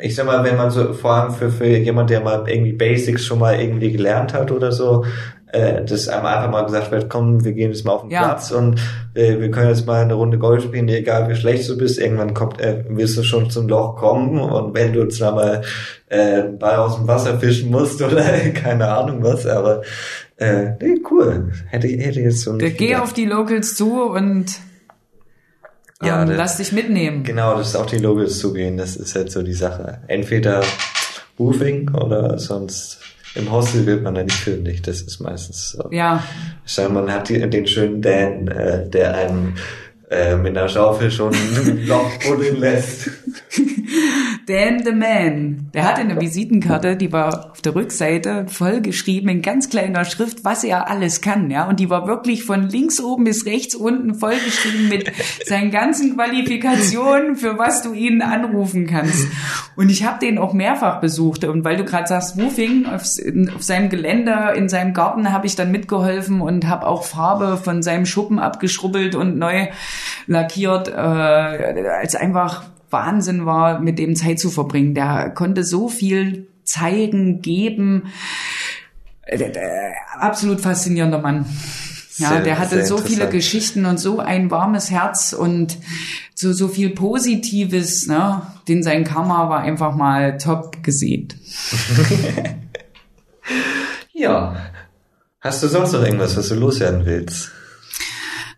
[0.01, 3.23] ich sag mal, wenn man so, vor allem für, für jemand, der mal irgendwie Basics
[3.23, 5.05] schon mal irgendwie gelernt hat oder so,
[5.53, 8.23] äh, dass einem einfach mal gesagt wird, komm, wir gehen jetzt mal auf den Ja.
[8.23, 8.79] Platz und
[9.13, 12.33] äh, wir können jetzt mal eine Runde Golf spielen, egal wie schlecht du bist, irgendwann
[12.33, 15.61] kommt, äh, wirst du schon zum Loch kommen und wenn du jetzt mal
[16.09, 18.23] äh, einen Ball aus dem Wasser fischen musst oder
[18.53, 19.81] keine Ahnung was, aber
[20.37, 21.51] äh, nee, cool.
[21.67, 24.45] Hätte, ich- hätte jetzt so nicht geh auf die Locals zu und
[26.01, 27.23] ähm, Ja, der- lass dich mitnehmen.
[27.23, 29.99] Genau, das ist auch die Logik zugehen, das ist halt so die Sache.
[30.07, 30.63] Entweder
[31.39, 32.99] Roofing oder sonst
[33.35, 35.87] im Hostel wird man da nicht fündig, das ist meistens so.
[35.91, 36.23] Ja,
[36.65, 39.55] Schau, man hat die, den schönen Dan, äh, der einen
[40.09, 41.33] äh, mit einer Schaufel schon
[41.65, 43.09] ein Loch buddeln lässt.
[44.47, 45.69] Dan the Man.
[45.73, 50.43] Der hatte eine Visitenkarte, die war auf der Rückseite voll geschrieben in ganz kleiner Schrift,
[50.43, 51.67] was er alles kann, ja.
[51.67, 55.11] Und die war wirklich von links oben bis rechts unten voll geschrieben mit
[55.45, 59.27] seinen ganzen Qualifikationen, für was du ihn anrufen kannst.
[59.75, 61.43] Und ich habe den auch mehrfach besucht.
[61.45, 63.03] Und weil du gerade sagst, Roofing, auf,
[63.55, 67.83] auf seinem Gelände, in seinem Garten habe ich dann mitgeholfen und habe auch Farbe von
[67.83, 69.67] seinem Schuppen abgeschrubbelt und neu
[70.27, 74.93] lackiert, äh, als einfach Wahnsinn war, mit dem Zeit zu verbringen.
[74.95, 78.11] Der konnte so viel zeigen, geben.
[79.23, 79.51] Äh,
[80.19, 81.45] Absolut faszinierender Mann.
[82.17, 83.29] Ja, Sehr- der hatte so viele.
[83.29, 85.77] Geschichten und so ein warmes Herz und
[86.35, 88.41] so, so viel Positives, ne?
[88.67, 91.35] Den sein Karma war einfach mal top gesät.
[94.13, 94.55] Ja.
[95.39, 97.51] Hast du sonst noch irgendwas, was du loswerden willst?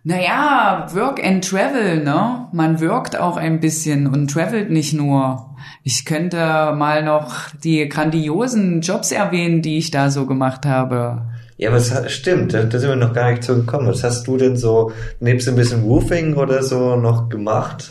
[0.05, 2.49] Naja, Work and Travel, ne?
[2.51, 5.55] Man wirkt auch ein bisschen und travelt nicht nur.
[5.83, 11.21] Ich könnte mal noch die grandiosen Jobs erwähnen, die ich da so gemacht habe.
[11.55, 13.87] Ja, aber es stimmt, da, da sind wir noch gar nicht zu gekommen.
[13.87, 14.91] Was hast du denn so,
[15.21, 17.89] nebst ein bisschen Roofing oder so noch gemacht?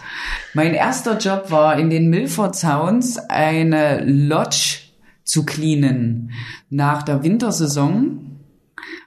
[0.53, 4.81] Mein erster Job war in den Milford Sounds eine Lodge
[5.25, 6.33] zu cleanen.
[6.69, 8.42] Nach der Wintersaison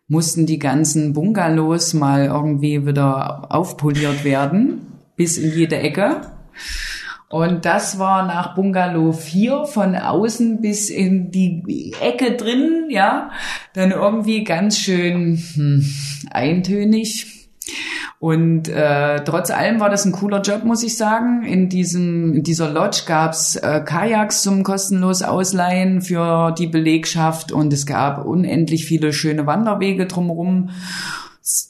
[0.08, 6.22] mussten die ganzen Bungalows mal irgendwie wieder aufpoliert werden, bis in jede Ecke.
[7.28, 13.32] Und das war nach Bungalow 4 von außen bis in die Ecke drin, ja,
[13.74, 15.86] dann irgendwie ganz schön hm,
[16.32, 17.50] eintönig.
[18.20, 21.44] Und äh, trotz allem war das ein cooler Job, muss ich sagen.
[21.44, 27.74] In diesem in dieser Lodge gab's äh, Kajaks zum kostenlos Ausleihen für die Belegschaft und
[27.74, 30.70] es gab unendlich viele schöne Wanderwege drumherum.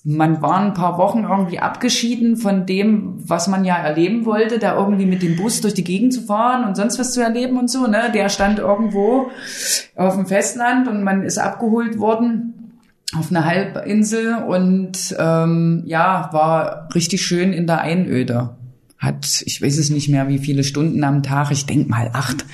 [0.05, 4.77] Man war ein paar Wochen irgendwie abgeschieden von dem, was man ja erleben wollte, da
[4.77, 7.69] irgendwie mit dem Bus durch die Gegend zu fahren und sonst was zu erleben und
[7.69, 7.85] so.
[7.85, 8.03] Ne?
[8.13, 9.31] Der stand irgendwo
[9.97, 12.54] auf dem Festland und man ist abgeholt worden
[13.13, 18.57] auf einer Halbinsel und ähm, ja, war richtig schön in der Einöde.
[18.97, 22.45] Hat, ich weiß es nicht mehr, wie viele Stunden am Tag, ich denk mal acht,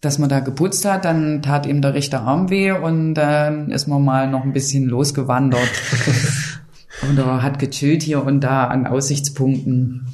[0.00, 3.86] dass man da geputzt hat, dann tat ihm der rechte Arm weh und dann ist
[3.86, 5.70] man mal noch ein bisschen losgewandert
[7.12, 10.06] oder hat gechillt hier und da an Aussichtspunkten.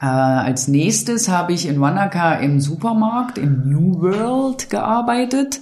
[0.00, 5.60] Äh, als nächstes habe ich in Wanaka im Supermarkt im New World gearbeitet.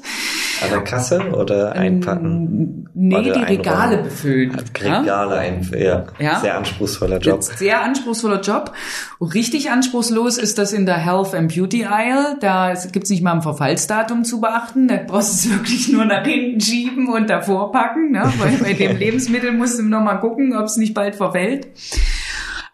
[0.63, 2.89] An der Kasse oder einpacken?
[2.95, 4.57] Nee, Oder die Regale befüllen.
[4.83, 5.01] ja?
[5.01, 6.07] Regale ein, ja.
[6.19, 6.41] Ja.
[6.41, 7.43] Sehr anspruchsvoller Job.
[7.43, 8.73] Sehr anspruchsvoller Job.
[9.21, 12.37] Richtig anspruchslos ist das in der Health and Beauty Aisle.
[12.41, 14.89] Da gibt's nicht mal ein Verfallsdatum zu beachten.
[14.89, 18.13] Da brauchst du es wirklich nur nach hinten schieben und davor packen.
[18.13, 18.23] Ne?
[18.39, 21.69] Weil bei dem Lebensmittel musst du noch mal gucken, ob es nicht bald verfällt.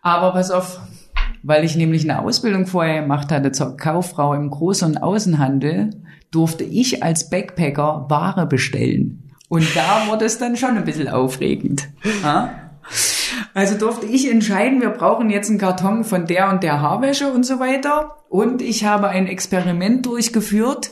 [0.03, 0.79] Aber pass auf,
[1.43, 5.91] weil ich nämlich eine Ausbildung vorher gemacht hatte zur Kauffrau im Groß- und Außenhandel,
[6.31, 9.31] durfte ich als Backpacker Ware bestellen.
[9.49, 11.89] Und da wurde es dann schon ein bisschen aufregend.
[12.23, 12.55] Ja?
[13.55, 17.45] Also durfte ich entscheiden, wir brauchen jetzt einen Karton von der und der Haarwäsche und
[17.45, 18.17] so weiter.
[18.29, 20.91] Und ich habe ein Experiment durchgeführt,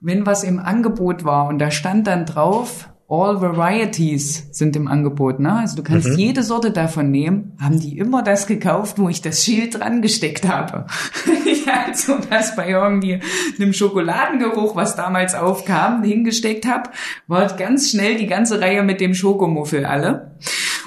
[0.00, 5.40] wenn was im Angebot war und da stand dann drauf, All Varieties sind im Angebot,
[5.40, 5.54] ne?
[5.54, 9.42] Also du kannst jede Sorte davon nehmen, haben die immer das gekauft, wo ich das
[9.42, 10.84] Schild dran gesteckt habe.
[11.46, 13.20] ich also das bei irgendwie
[13.58, 16.90] einem Schokoladengeruch, was damals aufkam, hingesteckt habe,
[17.26, 20.32] war ganz schnell die ganze Reihe mit dem Schokomuffel alle.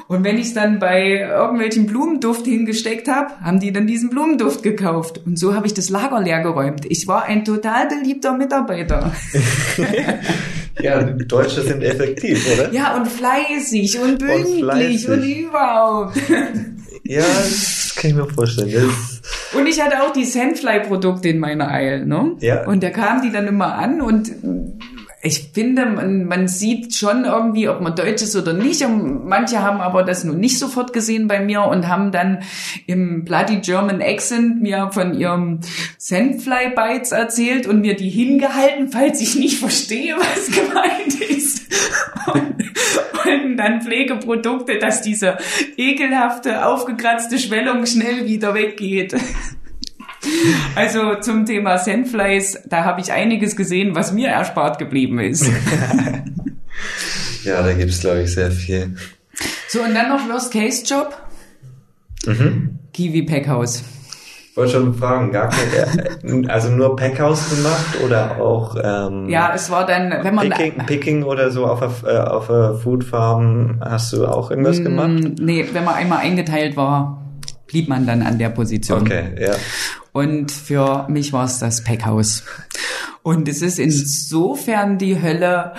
[0.07, 4.61] Und wenn ich es dann bei irgendwelchen Blumenduft hingesteckt habe, haben die dann diesen Blumenduft
[4.61, 5.21] gekauft.
[5.25, 6.85] Und so habe ich das Lager leer geräumt.
[6.87, 9.11] Ich war ein total beliebter Mitarbeiter.
[10.79, 12.71] Ja, Deutsche sind effektiv, oder?
[12.73, 15.09] Ja, und fleißig und pünktlich fleißig.
[15.09, 16.17] und, überhaupt.
[17.03, 18.71] Ja, das kann ich mir vorstellen.
[18.71, 19.21] Das,
[19.59, 22.37] Und ich hatte auch die Sandfly-Produkte in meiner Eile, ne?
[22.39, 22.65] Ja.
[22.67, 24.31] Und da kamen die dann immer an und
[25.23, 28.83] ich finde, man, man sieht schon irgendwie, ob man Deutsch ist oder nicht.
[28.89, 32.39] Manche haben aber das nun nicht sofort gesehen bei mir und haben dann
[32.87, 35.59] im Bloody German Accent mir von ihrem
[35.97, 41.61] Sandfly Bites erzählt und mir die hingehalten, falls ich nicht verstehe, was gemeint ist.
[42.33, 42.61] Und
[43.23, 45.37] wollten dann Pflegeprodukte, dass diese
[45.77, 49.15] ekelhafte, aufgekratzte Schwellung schnell wieder weggeht.
[50.75, 55.45] Also zum Thema Sandflies, da habe ich einiges gesehen, was mir erspart geblieben ist.
[57.43, 58.95] ja, da gibt's glaube ich, sehr viel.
[59.67, 61.15] So, und dann noch Worst-Case-Job.
[62.93, 63.83] Kiwi Packhaus.
[64.51, 69.69] Ich wollte schon fragen, gar kein, also nur Packhaus gemacht oder auch ähm, Ja, es
[69.71, 70.49] war dann, wenn man...
[70.49, 74.83] Picking, Picking oder so auf der, äh, auf der Food Farm, hast du auch irgendwas
[74.83, 75.07] gemacht?
[75.09, 77.20] Mm, Nee, wenn man einmal eingeteilt war,
[77.71, 79.01] blieb man dann an der Position.
[79.01, 79.55] Okay, ja.
[80.11, 82.43] Und für mich war es das Packhaus.
[83.23, 85.73] Und es ist insofern die Hölle,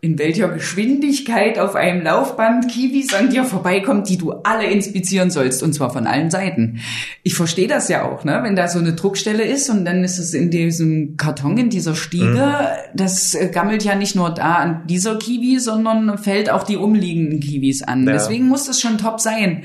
[0.00, 5.62] in welcher Geschwindigkeit auf einem Laufband Kiwis an dir vorbeikommt, die du alle inspizieren sollst,
[5.62, 6.80] und zwar von allen Seiten.
[7.22, 8.40] Ich verstehe das ja auch, ne?
[8.42, 11.94] wenn da so eine Druckstelle ist und dann ist es in diesem Karton, in dieser
[11.94, 12.54] Stiege,
[12.94, 17.40] das äh, gammelt ja nicht nur da an dieser Kiwi, sondern fällt auch die umliegenden
[17.40, 18.06] Kiwis an.
[18.06, 18.14] Ja.
[18.14, 19.64] Deswegen muss das schon top sein.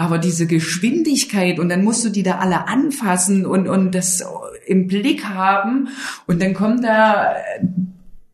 [0.00, 4.24] Aber diese Geschwindigkeit und dann musst du die da alle anfassen und, und das
[4.66, 5.88] im Blick haben
[6.26, 7.34] und dann kommen da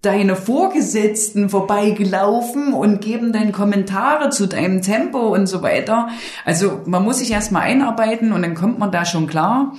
[0.01, 6.09] deine Vorgesetzten vorbeigelaufen und geben dann Kommentare zu deinem Tempo und so weiter.
[6.45, 9.75] Also man muss sich erstmal einarbeiten und dann kommt man da schon klar.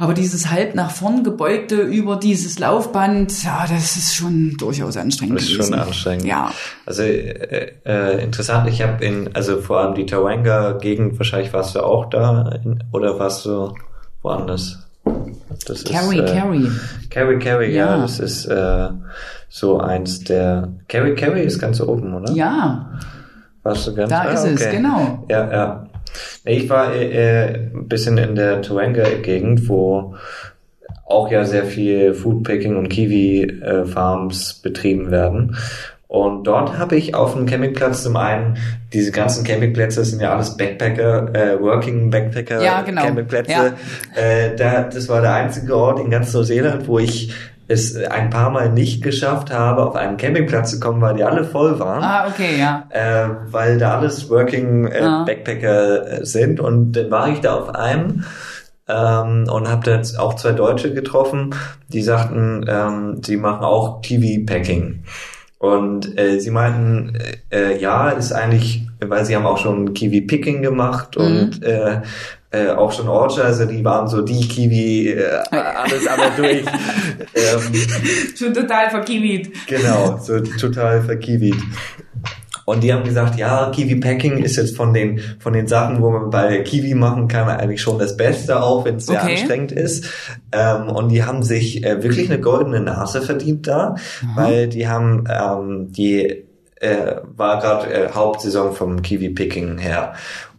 [0.00, 5.36] Aber dieses halb nach vorn gebeugte über dieses Laufband, ja, das ist schon durchaus anstrengend
[5.36, 5.74] Das ist gewesen.
[5.74, 6.24] schon anstrengend.
[6.24, 6.50] Ja.
[6.86, 11.80] Also äh, äh, interessant, ich habe in, also vor allem die Tawanga-Gegend, wahrscheinlich warst du
[11.80, 13.74] auch da in, oder warst du
[14.22, 14.88] woanders?
[15.66, 16.70] Das Carry, ist, äh, carry.
[17.10, 17.96] Carry, Carry, ja.
[17.96, 17.98] Ja.
[17.98, 18.88] das ist äh,
[19.50, 20.68] so eins der.
[20.88, 22.32] Carry, Carry ist ganz oben, oder?
[22.32, 22.90] Ja,
[23.62, 24.76] Warst du ganz da ah, ist es, okay.
[24.76, 25.26] genau.
[25.28, 25.86] Ja, ja.
[26.44, 30.14] Ich war äh, äh, ein bisschen in der Tawanga-Gegend, wo
[31.06, 35.56] auch ja sehr viel Foodpicking und Kiwi-Farms betrieben werden.
[36.10, 38.56] Und dort habe ich auf dem Campingplatz zum einen,
[38.92, 43.02] diese ganzen Campingplätze sind ja alles Backpacker, äh, Working Backpacker Ja, genau.
[43.02, 43.52] Campingplätze.
[43.52, 43.74] Ja.
[44.20, 47.32] Äh, da, das war der einzige Ort in ganz Neuseeland, wo ich
[47.70, 51.44] es ein paar Mal nicht geschafft habe, auf einen Campingplatz zu kommen, weil die alle
[51.44, 52.84] voll waren Ah, okay, ja.
[52.90, 55.24] äh, weil da alles Working äh, Ja.
[55.24, 58.24] Backpacker äh, sind und dann war ich da auf einem
[58.88, 61.54] ähm, und habe da auch zwei Deutsche getroffen,
[61.88, 65.04] die sagten, ähm, sie machen auch Kiwi-Packing.
[65.58, 67.14] Und äh, sie meinten,
[67.50, 71.24] äh, äh, ja, ist eigentlich, weil sie haben auch schon Kiwi-Picking gemacht Mhm.
[71.24, 72.00] und äh,
[72.52, 76.62] äh, auch schon Orchard, also die waren so die Kiwi, äh, alles aber durch.
[77.34, 77.72] ähm,
[78.36, 79.52] Schon total verkiwit.
[79.68, 81.54] Genau, so total verkiwit.
[82.64, 86.10] Und die haben gesagt, ja, Kiwi Packing ist jetzt von den von den Sachen, wo
[86.10, 89.32] man bei Kiwi machen kann, eigentlich schon das Beste, auch wenn es sehr Okay.
[89.32, 90.06] anstrengend ist.
[90.52, 93.96] Ähm, und die haben sich äh, wirklich eine goldene Nase verdient da,
[94.36, 96.44] weil die haben ähm, die
[96.80, 100.14] äh, war gerade äh, Hauptsaison vom Kiwi Picking her.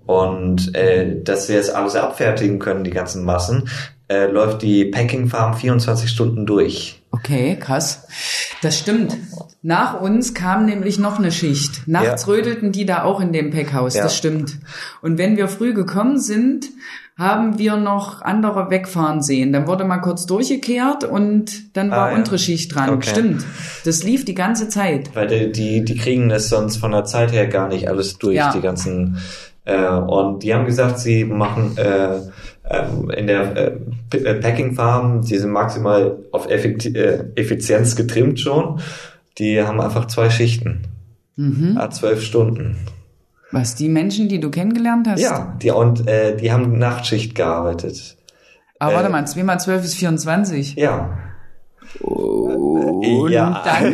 [0.05, 3.69] Und äh, dass wir jetzt alles abfertigen können, die ganzen Massen,
[4.09, 7.01] äh, läuft die Packing Farm 24 Stunden durch.
[7.11, 8.07] Okay, krass.
[8.61, 9.15] Das stimmt.
[9.61, 11.87] Nach uns kam nämlich noch eine Schicht.
[11.87, 12.33] Nachts Ja.
[12.33, 13.95] rödelten die da auch in dem Packhaus.
[13.95, 14.03] Ja.
[14.03, 14.57] Das stimmt.
[15.01, 16.65] Und wenn wir früh gekommen sind,
[17.17, 19.53] haben wir noch andere wegfahren sehen.
[19.53, 22.17] Dann wurde mal kurz durchgekehrt und dann war Ah, ja.
[22.17, 22.89] unsere Schicht dran.
[22.89, 23.09] Okay.
[23.11, 23.45] Stimmt.
[23.85, 25.13] Das lief die ganze Zeit.
[25.15, 28.35] Weil die, die, die kriegen das sonst von der Zeit her gar nicht alles durch,
[28.37, 28.51] Ja.
[28.51, 29.17] die ganzen.
[29.65, 32.19] Äh, und die haben gesagt, sie machen äh,
[32.69, 38.39] ähm, in der äh, äh, Packing Farm, die sind maximal auf Effekti äh, Effizienz getrimmt
[38.39, 38.79] schon.
[39.37, 40.83] Die haben einfach zwei Schichten.
[41.35, 41.77] Mhm.
[41.77, 42.77] Ah, zwölf Stunden.
[43.51, 45.21] Was, die Menschen, die du kennengelernt hast?
[45.21, 48.17] Ja, die und äh, die haben Nachtschicht gearbeitet.
[48.79, 50.75] Aber Äh, warte mal, 2 mal 12 ist 24.
[50.75, 51.17] Ja.
[51.99, 53.61] Und Ja.
[53.65, 53.93] dann?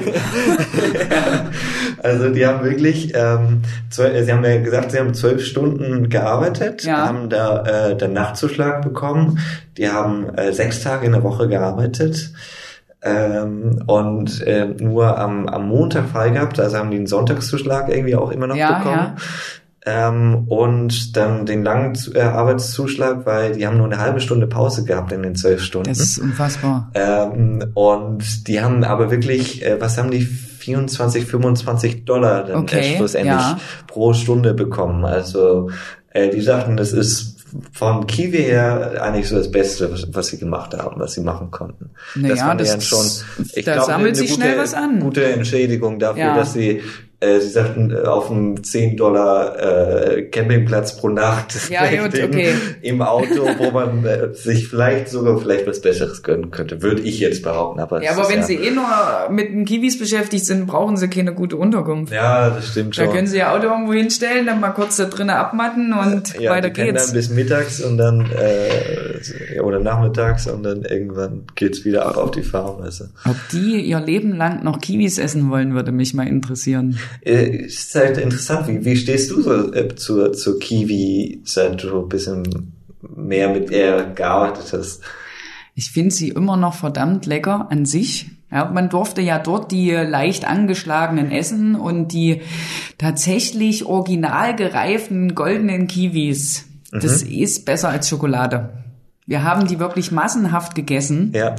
[2.03, 6.09] Also die haben wirklich, ähm, zwölf, äh, sie haben ja gesagt, sie haben zwölf Stunden
[6.09, 7.07] gearbeitet, Ja.
[7.07, 9.39] haben da äh, den Nachtzuschlag bekommen.
[9.77, 12.31] Die haben äh, sechs Tage in der Woche gearbeitet
[13.01, 16.59] ähm, und äh, nur am, am Montag frei gehabt.
[16.59, 18.95] Also haben die einen Sonntagszuschlag irgendwie auch immer noch Ja, bekommen.
[18.97, 19.15] ja.
[19.89, 24.83] Ähm, und dann den langen äh, Arbeitszuschlag, weil die haben nur eine halbe Stunde Pause
[24.83, 25.87] gehabt in den zwölf Stunden.
[25.87, 26.91] Das ist unfassbar.
[26.93, 30.27] Ähm, und die haben aber wirklich, äh, was haben die,
[30.67, 33.57] 24, 25 Dollar dann Okay, äh, schlussendlich ja.
[33.87, 35.05] pro Stunde bekommen.
[35.05, 35.69] Also
[36.09, 37.37] äh, die sagten, das ist
[37.71, 41.51] von Kiwi her eigentlich so das Beste, was, was sie gemacht haben, was sie machen
[41.51, 41.91] konnten.
[42.15, 43.05] Naja, das- dann schon,
[43.55, 44.99] ich da glaube, sammelt eine sich gute, schnell was an.
[44.99, 46.35] Gute Entschädigung dafür, Ja.
[46.35, 46.81] dass sie
[47.19, 52.53] äh, Sie sagten, äh, auf einem 10 Dollar äh, Campingplatz pro Nacht Ja, gut, okay.
[52.83, 57.19] im Auto, wo man äh, sich vielleicht sogar vielleicht was Besseres gönnen könnte, würde ich
[57.19, 57.79] jetzt behaupten.
[57.79, 58.85] Aber Ja, aber wenn sie eh nur
[59.31, 62.13] mit den Kiwis beschäftigt sind, brauchen sie keine gute Unterkunft.
[62.13, 63.05] Ja, das stimmt schon.
[63.05, 66.51] Da können sie ihr Auto irgendwo hinstellen, dann mal kurz da drinnen abmatten und ja,
[66.51, 67.07] weiter die geht's.
[67.07, 72.29] dann bis mittags und dann äh, oder nachmittags und dann irgendwann geht's wieder ab auf
[72.29, 72.81] die Farm.
[72.83, 73.05] Also.
[73.25, 76.99] Ob die ihr Leben lang noch Kiwis essen wollen, würde mich mal interessieren.
[77.25, 82.03] Äh, ist halt interessant, wie, wie stehst du so äh, zur, zur Kiwi, seit du
[82.03, 82.73] ein bisschen
[83.15, 85.01] mehr mit ihr gearbeitet hast?
[85.75, 88.31] Ich finde sie immer noch verdammt lecker an sich.
[88.51, 92.41] Ja, man durfte ja dort die leicht angeschlagenen essen und die
[92.97, 96.65] tatsächlich original gereiften goldenen Kiwis.
[96.91, 98.69] Das ist besser als Schokolade.
[99.25, 101.33] Wir haben die wirklich massenhaft gegessen.
[101.35, 101.55] Ja,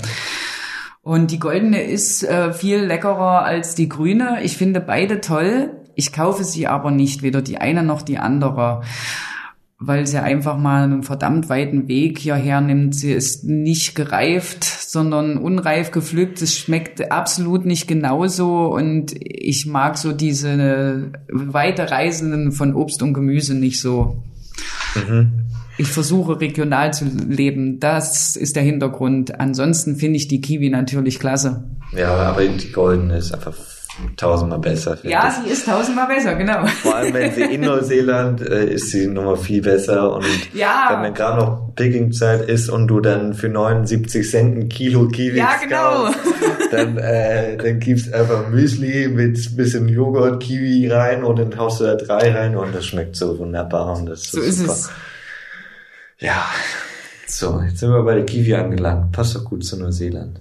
[1.08, 4.40] Und die goldene ist äh, viel leckerer als die grüne.
[4.42, 5.70] Ich finde beide toll.
[5.94, 8.82] Ich kaufe sie aber nicht, weder die eine noch die andere,
[9.78, 12.94] weil sie einfach mal einen verdammt weiten Weg hierher nimmt.
[12.94, 16.42] Sie ist nicht gereift, sondern unreif gepflückt.
[16.42, 23.14] Es schmeckt absolut nicht genauso und ich mag so diese weite Reisen von Obst und
[23.14, 24.22] Gemüse nicht so.
[25.78, 27.78] Ich versuche regional zu leben.
[27.80, 29.40] Das ist der Hintergrund.
[29.40, 31.64] Ansonsten finde ich die Kiwi natürlich klasse.
[31.96, 33.54] ja, aber die goldene ist einfach
[34.16, 34.96] tausendmal besser.
[35.02, 35.44] Ja, ich.
[35.46, 36.64] sie ist tausendmal besser, genau.
[36.66, 40.24] Vor allem, wenn sie in Neuseeland äh, ist sie nochmal viel besser und
[40.54, 40.88] Ja.
[40.90, 45.38] wenn dann gerade noch Picking-Zeit ist und du dann für 79 Cent ein Kilo Kiwis
[45.38, 46.04] Ja, genau.
[46.04, 46.18] kaufst,
[46.70, 51.84] dann, äh, dann gibst einfach Müsli mit bisschen Joghurt, Kiwi rein und dann haust du
[51.84, 54.72] da drei rein und das schmeckt so wunderbar und das ist So so ist super.
[54.74, 54.90] es.
[56.20, 56.44] Ja,
[57.26, 59.12] so, jetzt sind wir bei der Kiwi angelangt.
[59.12, 60.38] Passt doch gut zu Neuseeland.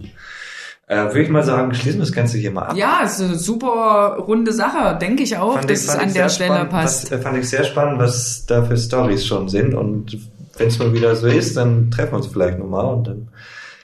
[0.88, 2.78] Äh, Würde ich mal sagen, schließen wir das Ganze hier mal ab.
[2.78, 6.30] Ja, ist eine super runde Sache, denke ich auch, Fand dass ich- es an der
[6.30, 7.12] Stelle spannend, passt.
[7.12, 9.74] Was, äh, fand ich sehr spannend, was da für Stories schon sind.
[9.76, 10.18] Und
[10.58, 13.28] wenn es mal wieder so ist, dann treffen wir uns vielleicht nochmal und dann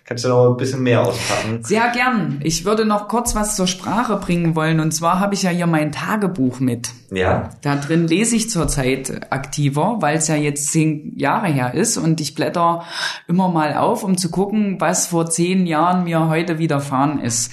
[0.06, 1.60] kannst du noch ein bisschen mehr auspacken.
[1.64, 2.40] Sehr gern.
[2.42, 4.80] Ich würde noch kurz was zur Sprache bringen wollen.
[4.80, 6.90] Und zwar habe ich ja hier mein Tagebuch mit.
[7.16, 11.98] Ja, Da drin lese ich zurzeit aktiver, weil es ja jetzt zehn Jahre her ist
[11.98, 12.86] und ich blätter
[13.28, 17.52] immer mal auf, um zu gucken, was vor zehn Jahren mir heute widerfahren ist.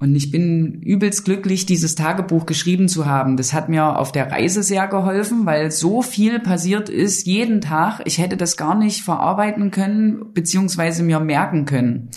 [0.00, 3.36] Und ich bin übelst glücklich, dieses Tagebuch geschrieben zu haben.
[3.36, 8.00] Das hat mir auf der Reise sehr geholfen, weil so viel passiert ist jeden Tag.
[8.04, 12.10] Ich hätte das gar nicht verarbeiten können, beziehungsweise mir merken können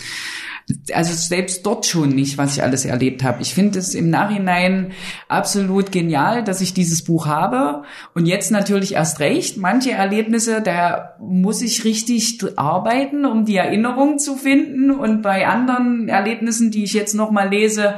[0.93, 3.41] also selbst dort schon nicht, was ich alles erlebt habe.
[3.41, 4.91] Ich finde es im Nachhinein
[5.28, 7.84] absolut genial, dass ich dieses Buch habe.
[8.14, 9.57] Und jetzt natürlich erst recht.
[9.57, 14.91] Manche Erlebnisse, da muss ich richtig arbeiten, um die Erinnerung zu finden.
[14.91, 17.95] Und bei anderen Erlebnissen, die ich jetzt noch mal lese,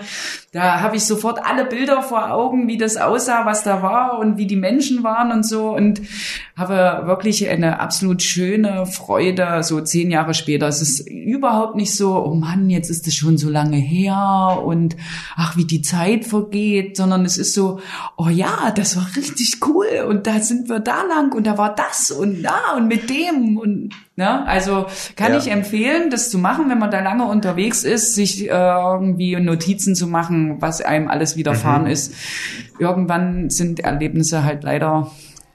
[0.54, 4.38] da habe ich sofort alle Bilder vor Augen, wie das aussah, was da war und
[4.38, 6.00] wie die Menschen waren und so und
[6.56, 10.68] habe wirklich eine absolut schöne Freude, so zehn Jahre später.
[10.68, 14.96] Es ist überhaupt nicht so, oh Mann, jetzt ist es schon so lange her und
[15.36, 17.80] ach, wie die Zeit vergeht, sondern es ist so,
[18.16, 21.74] oh ja, das war richtig cool und da sind wir da lang und da war
[21.74, 24.46] das und da und mit dem und Ne?
[24.46, 24.86] Also
[25.16, 25.40] kann ja.
[25.40, 29.96] ich empfehlen, das zu machen, wenn man da lange unterwegs ist, sich äh, irgendwie Notizen
[29.96, 31.90] zu machen, was einem alles widerfahren mhm.
[31.90, 32.14] ist.
[32.78, 35.10] Irgendwann sind Erlebnisse halt leider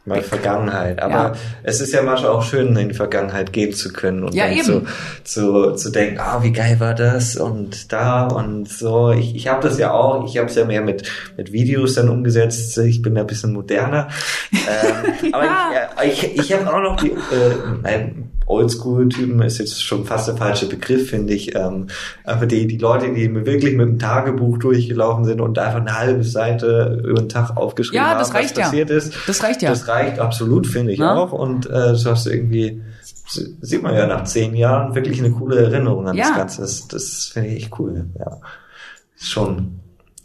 [0.09, 1.01] mal Vergangenheit.
[1.01, 1.33] Aber ja.
[1.63, 4.65] es ist ja manchmal auch schön, in die Vergangenheit gehen zu können und ja, dann
[4.65, 4.83] zu,
[5.23, 9.13] zu, zu denken, ah, oh, wie geil war das und da und so.
[9.13, 12.09] Ich, ich habe das ja auch, ich habe es ja mehr mit, mit Videos dann
[12.09, 12.77] umgesetzt.
[12.79, 14.09] Ich bin da ein bisschen moderner.
[14.53, 15.91] ähm, aber ja.
[16.05, 18.09] ich, ich, ich habe auch noch die, äh,
[18.49, 21.55] Oldschool-Typen ist jetzt schon fast der falsche Begriff, finde ich.
[21.55, 21.89] Ähm,
[22.25, 26.25] aber die, die Leute, die wirklich mit dem Tagebuch durchgelaufen sind und einfach eine halbe
[26.25, 29.15] Seite über den Tag aufgeschrieben ja, haben, was passiert ist.
[29.27, 29.71] Das reicht ja.
[29.71, 31.15] Das reicht absolut, finde ich ja.
[31.15, 31.33] auch.
[31.33, 32.81] Und äh, das hast du irgendwie
[33.61, 36.29] sieht man ja nach zehn Jahren wirklich eine coole Erinnerung an ja.
[36.29, 36.63] das Ganze.
[36.63, 38.07] Das, das finde ich echt cool.
[38.19, 38.39] Ja,
[39.17, 39.81] schon,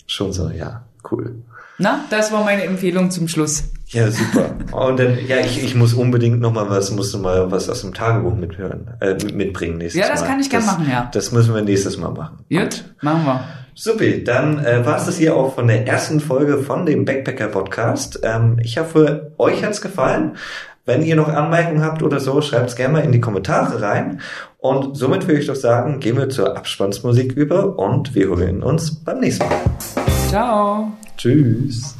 [0.07, 1.35] schon so, ja, cool.
[1.77, 3.63] Na, das war meine Empfehlung zum Schluss.
[3.87, 4.55] Ja, super.
[4.71, 7.81] Und dann, ja, ich, ich muss unbedingt noch mal was, muss noch mal was aus
[7.81, 10.07] dem Tagebuch mithören, äh, mitbringen nächstes Mal.
[10.07, 10.27] Ja, das mal.
[10.27, 11.09] kann ich gerne machen, ja.
[11.13, 12.37] Das müssen wir nächstes Mal machen.
[12.49, 12.85] Gut, Gut.
[13.01, 13.43] machen wir.
[13.75, 17.47] Supi, dann äh, war es das hier auch von der ersten Folge von dem Backpacker
[17.47, 18.19] Podcast.
[18.23, 20.37] Ähm, ich hoffe, euch hat's gefallen.
[20.85, 24.21] Wenn ihr noch Anmerkungen habt oder so, schreibt's gerne mal in die Kommentare rein.
[24.57, 28.93] Und somit würde ich doch sagen, gehen wir zur Abspannsmusik über und wir hören uns
[29.03, 30.02] beim nächsten Mal.
[30.33, 30.91] Ciao.
[31.15, 31.93] Tschüss.